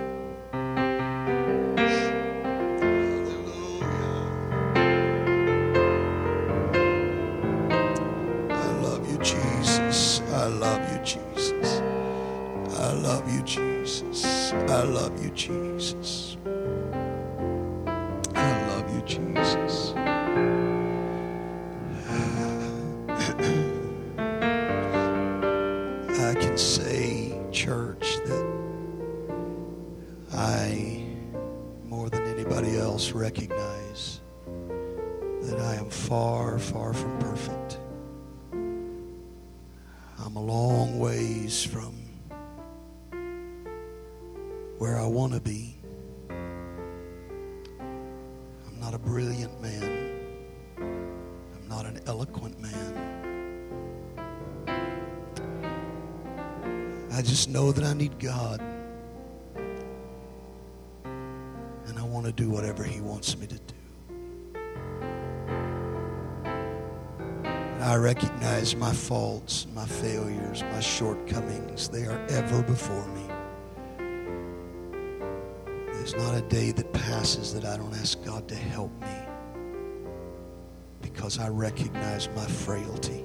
Be. 45.43 45.77
I'm 46.29 46.79
not 48.79 48.93
a 48.93 48.99
brilliant 48.99 49.61
man. 49.61 50.19
I'm 50.77 51.67
not 51.67 51.85
an 51.85 51.99
eloquent 52.07 52.59
man. 52.59 52.97
I 57.11 57.21
just 57.21 57.49
know 57.49 57.71
that 57.71 57.83
I 57.83 57.93
need 57.93 58.17
God. 58.19 58.61
And 61.03 61.99
I 61.99 62.03
want 62.03 62.25
to 62.25 62.31
do 62.31 62.49
whatever 62.49 62.83
He 62.83 63.01
wants 63.01 63.37
me 63.37 63.47
to 63.47 63.55
do. 63.55 63.75
I 67.81 67.95
recognize 67.95 68.75
my 68.75 68.93
faults, 68.93 69.65
my 69.73 69.85
failures, 69.85 70.63
my 70.63 70.79
shortcomings. 70.79 71.89
They 71.89 72.05
are 72.05 72.19
ever 72.29 72.61
before 72.61 73.07
me. 73.07 73.30
There's 76.11 76.23
not 76.23 76.35
a 76.35 76.41
day 76.41 76.71
that 76.71 76.91
passes 76.91 77.53
that 77.53 77.63
I 77.63 77.77
don't 77.77 77.93
ask 77.93 78.21
God 78.25 78.45
to 78.49 78.55
help 78.55 78.91
me 78.99 79.07
because 81.01 81.39
I 81.39 81.47
recognize 81.47 82.27
my 82.35 82.45
frailty. 82.45 83.23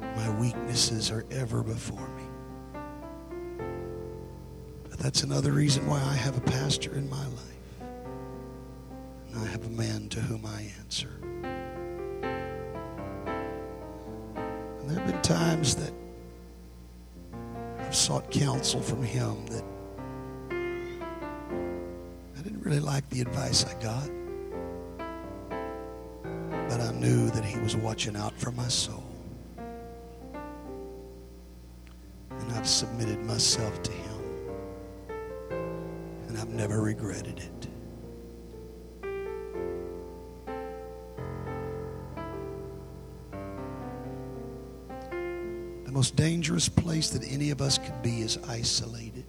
My 0.00 0.30
weaknesses 0.38 1.10
are 1.10 1.24
ever 1.32 1.64
before 1.64 2.06
me. 2.08 2.22
But 4.88 5.00
that's 5.00 5.24
another 5.24 5.50
reason 5.50 5.84
why 5.88 6.00
I 6.00 6.14
have 6.14 6.36
a 6.36 6.42
pastor 6.42 6.94
in 6.94 7.10
my 7.10 7.26
life. 7.26 7.80
And 9.28 9.38
I 9.40 9.46
have 9.46 9.66
a 9.66 9.70
man 9.70 10.08
to 10.10 10.20
whom 10.20 10.46
I 10.46 10.70
answer. 10.78 11.10
And 14.78 14.88
there 14.88 15.00
have 15.00 15.06
been 15.06 15.22
times 15.22 15.74
that 15.76 15.92
sought 17.94 18.30
counsel 18.30 18.80
from 18.80 19.02
him 19.02 19.46
that 19.46 19.64
I 22.38 22.42
didn't 22.42 22.62
really 22.62 22.80
like 22.80 23.08
the 23.10 23.20
advice 23.20 23.64
I 23.64 23.74
got. 23.82 24.08
But 26.68 26.80
I 26.80 26.92
knew 26.92 27.28
that 27.30 27.44
he 27.44 27.58
was 27.58 27.76
watching 27.76 28.16
out 28.16 28.32
for 28.38 28.50
my 28.52 28.68
soul. 28.68 29.04
And 32.30 32.52
I've 32.52 32.68
submitted 32.68 33.22
myself 33.24 33.82
to 33.82 33.92
him. 33.92 34.22
And 36.28 36.38
I've 36.38 36.48
never 36.48 36.80
regretted 36.80 37.38
it. 37.38 37.61
Most 46.02 46.16
dangerous 46.16 46.68
place 46.68 47.10
that 47.10 47.22
any 47.30 47.52
of 47.52 47.62
us 47.62 47.78
could 47.78 48.02
be 48.02 48.22
is 48.22 48.36
isolated. 48.48 49.24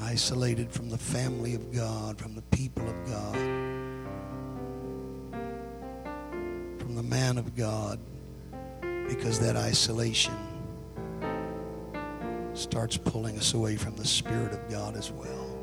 Isolated 0.00 0.72
from 0.72 0.88
the 0.88 0.96
family 0.96 1.54
of 1.54 1.70
God, 1.70 2.18
from 2.18 2.34
the 2.34 2.40
people 2.40 2.88
of 2.88 3.06
God, 3.06 3.34
from 6.80 6.94
the 6.94 7.02
man 7.02 7.36
of 7.36 7.54
God, 7.54 8.00
because 9.06 9.38
that 9.40 9.54
isolation 9.54 10.32
starts 12.54 12.96
pulling 12.96 13.36
us 13.36 13.52
away 13.52 13.76
from 13.76 13.94
the 13.96 14.06
Spirit 14.06 14.54
of 14.54 14.66
God 14.70 14.96
as 14.96 15.12
well. 15.12 15.58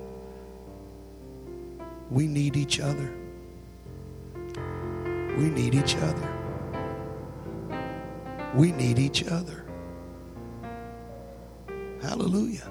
We 2.12 2.28
need 2.28 2.56
each 2.56 2.80
other. 2.80 3.12
We 5.40 5.50
need 5.50 5.74
each 5.74 5.96
other. 5.96 6.37
We 8.58 8.72
need 8.72 8.98
each 8.98 9.24
other. 9.24 9.64
Hallelujah. 12.02 12.68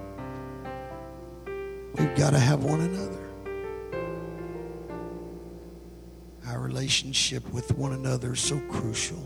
We've 1.94 2.14
got 2.16 2.30
to 2.30 2.40
have 2.40 2.64
one 2.64 2.80
another. 2.80 3.22
Our 6.48 6.58
relationship 6.58 7.48
with 7.52 7.70
one 7.78 7.92
another 7.92 8.32
is 8.32 8.40
so 8.40 8.58
crucial. 8.68 9.24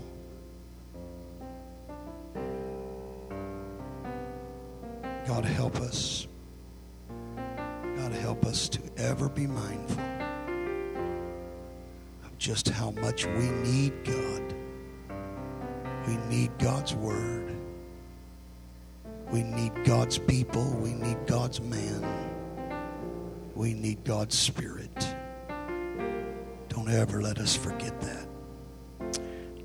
Don't 27.11 27.23
let 27.23 27.39
us 27.39 27.57
forget 27.57 27.99
that. 27.99 28.25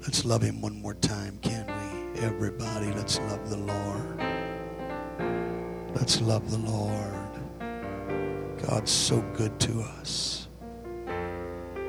Let's 0.03 0.24
love 0.24 0.42
him 0.42 0.61
one 0.61 0.82
more 0.82 0.94
time, 0.94 1.38
can 1.42 1.68
we? 1.68 2.20
Everybody, 2.20 2.92
let's 2.92 3.20
love 3.20 3.49
the 3.49 3.57
Lord. 3.57 4.18
Let's 5.94 6.20
love 6.20 6.51
the 6.51 6.59
Lord. 6.59 7.30
God's 8.66 8.90
so 8.90 9.20
good 9.34 9.61
to 9.61 9.80
us. 9.80 10.49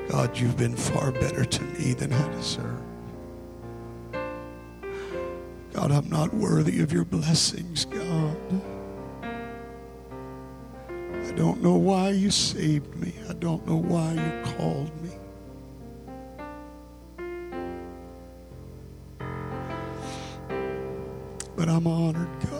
God, 0.08 0.38
you've 0.38 0.56
been 0.56 0.76
far 0.76 1.10
better 1.10 1.44
to 1.44 1.62
me 1.64 1.92
than 1.92 2.12
I 2.12 2.28
deserve. 2.28 2.80
God, 5.72 5.90
I'm 5.90 6.08
not 6.08 6.32
worthy 6.32 6.80
of 6.82 6.92
your 6.92 7.04
blessings, 7.04 7.84
God. 7.84 8.62
I 9.22 11.32
don't 11.32 11.60
know 11.60 11.74
why 11.74 12.10
you 12.10 12.30
saved 12.30 12.94
me. 12.94 13.12
I 13.28 13.32
don't 13.32 13.66
know 13.66 13.76
why 13.76 14.12
you 14.12 14.54
called 14.56 15.02
me. 15.02 15.10
But 21.58 21.68
I'm 21.68 21.88
honored, 21.88 22.28
God. 22.48 22.57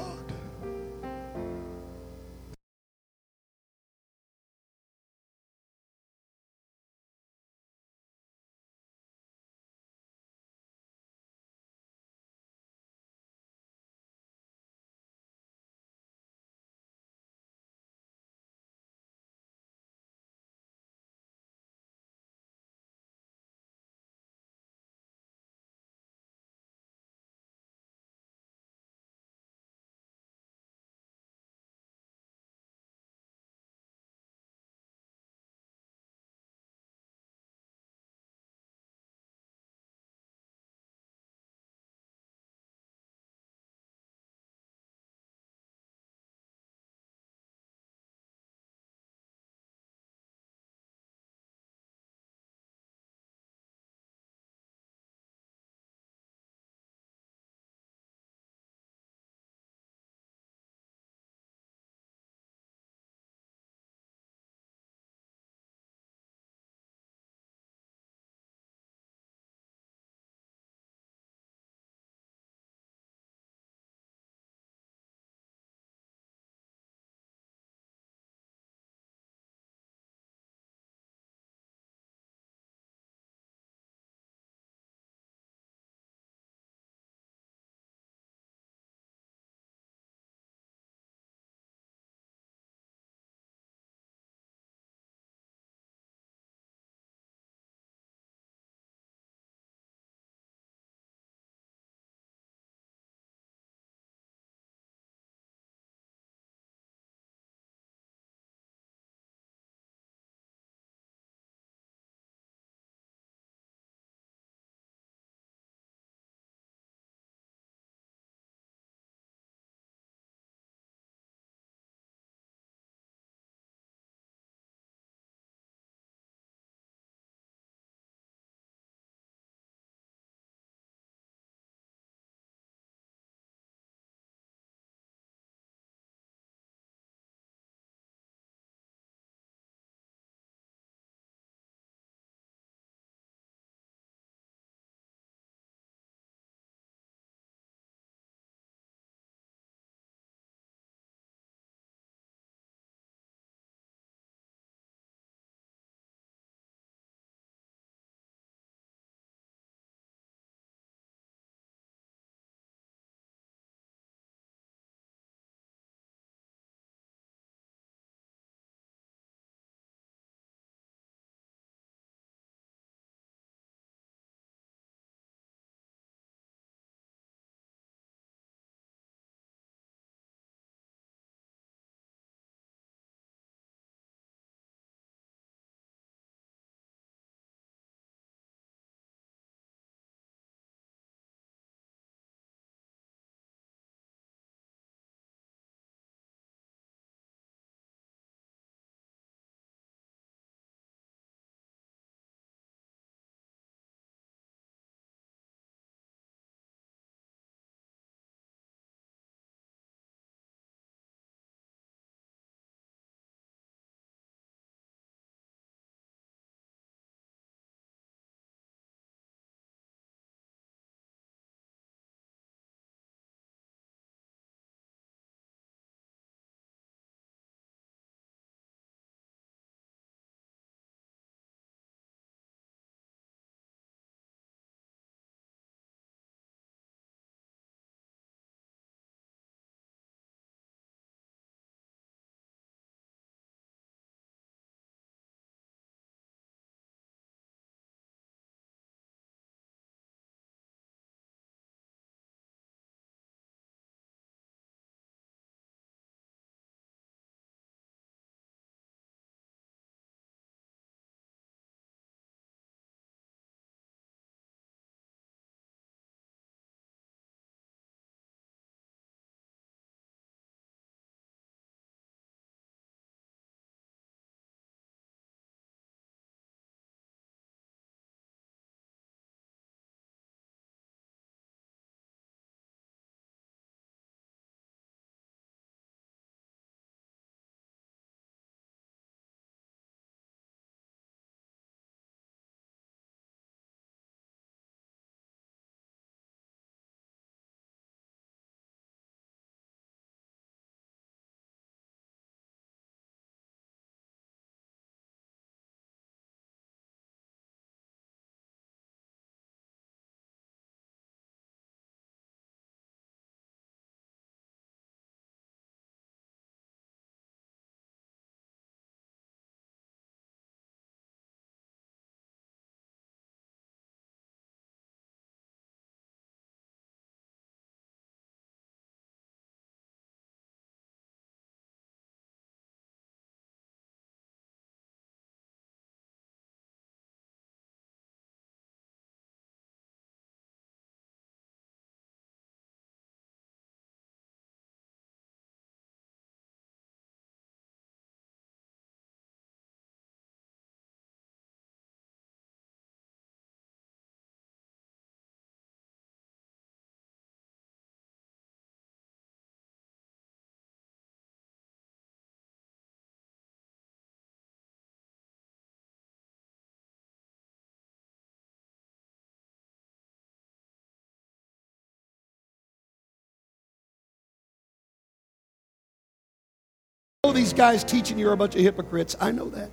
Know 377.29 377.35
these 377.35 377.53
guys 377.53 377.85
teaching 377.85 378.19
you 378.19 378.27
are 378.27 378.33
a 378.33 378.37
bunch 378.39 378.55
of 378.55 378.63
hypocrites. 378.63 379.15
I 379.21 379.31
know 379.31 379.51
that. 379.51 379.71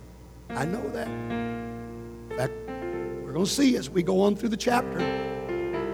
I 0.50 0.66
know 0.66 0.86
that. 0.90 1.08
In 1.08 2.34
fact, 2.36 2.52
we're 3.24 3.32
going 3.32 3.46
to 3.46 3.50
see 3.50 3.76
as 3.76 3.88
we 3.88 4.02
go 4.02 4.20
on 4.20 4.36
through 4.36 4.50
the 4.50 4.58
chapter. 4.58 5.00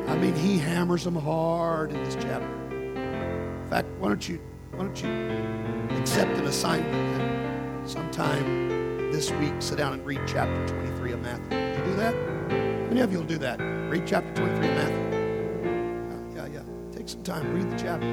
I 0.08 0.16
mean, 0.16 0.34
he 0.34 0.58
hammers 0.58 1.04
them 1.04 1.14
hard 1.14 1.92
in 1.92 2.02
this 2.02 2.16
chapter. 2.16 2.74
In 2.74 3.66
fact, 3.70 3.86
why 4.00 4.08
don't 4.08 4.28
you 4.28 4.40
why 4.72 4.84
don't 4.84 5.02
you 5.04 5.96
accept 6.00 6.36
an 6.36 6.46
assignment 6.46 7.22
and 7.22 7.88
sometime 7.88 9.12
this 9.12 9.30
week 9.32 9.54
sit 9.60 9.78
down 9.78 9.92
and 9.92 10.04
read 10.04 10.20
chapter 10.26 10.66
23 10.66 11.12
of 11.12 11.22
Matthew? 11.22 11.50
Did 11.50 11.78
you 11.78 11.84
do 11.84 11.94
that? 11.94 12.14
How 12.14 12.88
many 12.88 13.00
of 13.02 13.12
you 13.12 13.18
will 13.18 13.24
do 13.24 13.38
that? 13.38 13.60
Read 13.88 14.02
chapter 14.04 14.34
23 14.34 14.68
of 14.68 14.74
Matthew. 14.74 16.34
Yeah, 16.34 16.46
yeah. 16.46 16.54
yeah. 16.54 16.96
Take 16.96 17.08
some 17.08 17.22
time, 17.22 17.54
read 17.54 17.70
the 17.70 17.76
chapter. 17.76 18.08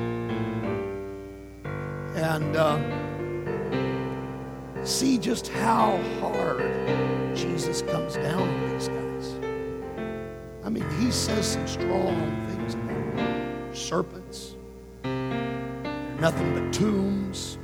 And 2.16 2.56
uh, 2.56 3.09
see 4.84 5.18
just 5.18 5.48
how 5.48 5.98
hard 6.20 7.36
Jesus 7.36 7.82
comes 7.84 8.16
down 8.16 8.42
on 8.42 8.70
these 8.72 8.88
guys. 8.88 9.36
I 10.64 10.70
mean, 10.70 10.90
he 11.00 11.12
says 11.12 11.48
some 11.48 11.68
strong 11.68 12.48
things 12.50 12.74
about 12.74 13.16
them. 13.16 13.76
serpents. 13.76 14.56
Nothing 16.20 16.54
but 16.54 16.74
tombs. 16.74 17.58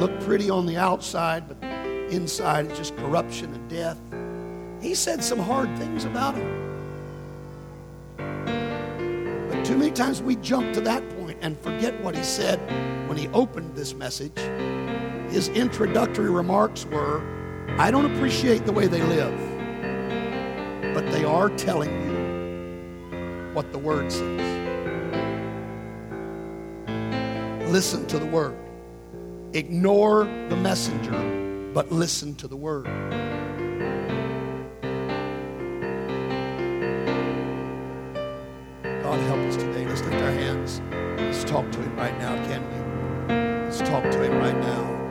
Look 0.00 0.20
pretty 0.20 0.50
on 0.50 0.66
the 0.66 0.76
outside, 0.76 1.48
but 1.48 1.62
inside 2.12 2.66
it's 2.66 2.78
just 2.78 2.96
corruption 2.96 3.54
and 3.54 3.68
death. 3.70 3.98
He 4.80 4.94
said 4.94 5.22
some 5.22 5.38
hard 5.38 5.76
things 5.78 6.04
about 6.04 6.34
them. 6.34 6.58
But 9.48 9.64
too 9.64 9.76
many 9.78 9.92
times 9.92 10.20
we 10.20 10.36
jump 10.36 10.72
to 10.74 10.80
that 10.82 11.08
point 11.16 11.38
and 11.40 11.58
forget 11.58 11.98
what 12.02 12.16
he 12.16 12.22
said 12.24 12.58
when 13.08 13.16
he 13.16 13.28
opened 13.28 13.76
this 13.76 13.94
message. 13.94 14.32
His 15.32 15.48
introductory 15.48 16.28
remarks 16.30 16.84
were 16.84 17.22
I 17.78 17.90
don't 17.90 18.04
appreciate 18.14 18.66
the 18.66 18.72
way 18.72 18.86
they 18.86 19.00
live, 19.00 19.32
but 20.92 21.10
they 21.10 21.24
are 21.24 21.48
telling 21.48 21.90
you 22.02 23.54
what 23.54 23.72
the 23.72 23.78
Word 23.78 24.12
says. 24.12 24.40
Listen 27.72 28.06
to 28.08 28.18
the 28.18 28.26
Word. 28.26 28.54
Ignore 29.54 30.24
the 30.50 30.56
messenger, 30.56 31.70
but 31.72 31.90
listen 31.90 32.34
to 32.34 32.46
the 32.46 32.56
Word. 32.56 32.84
God 39.02 39.18
help 39.20 39.38
us 39.48 39.56
today. 39.56 39.86
Let's 39.86 40.02
lift 40.02 40.22
our 40.22 40.30
hands. 40.30 40.82
Let's 41.18 41.44
talk 41.44 41.72
to 41.72 41.78
Him 41.78 41.96
right 41.96 42.18
now, 42.18 42.34
can 42.44 42.62
we? 42.68 43.34
Let's 43.64 43.78
talk 43.78 44.02
to 44.02 44.22
Him 44.22 44.36
right 44.36 44.58
now. 44.58 45.01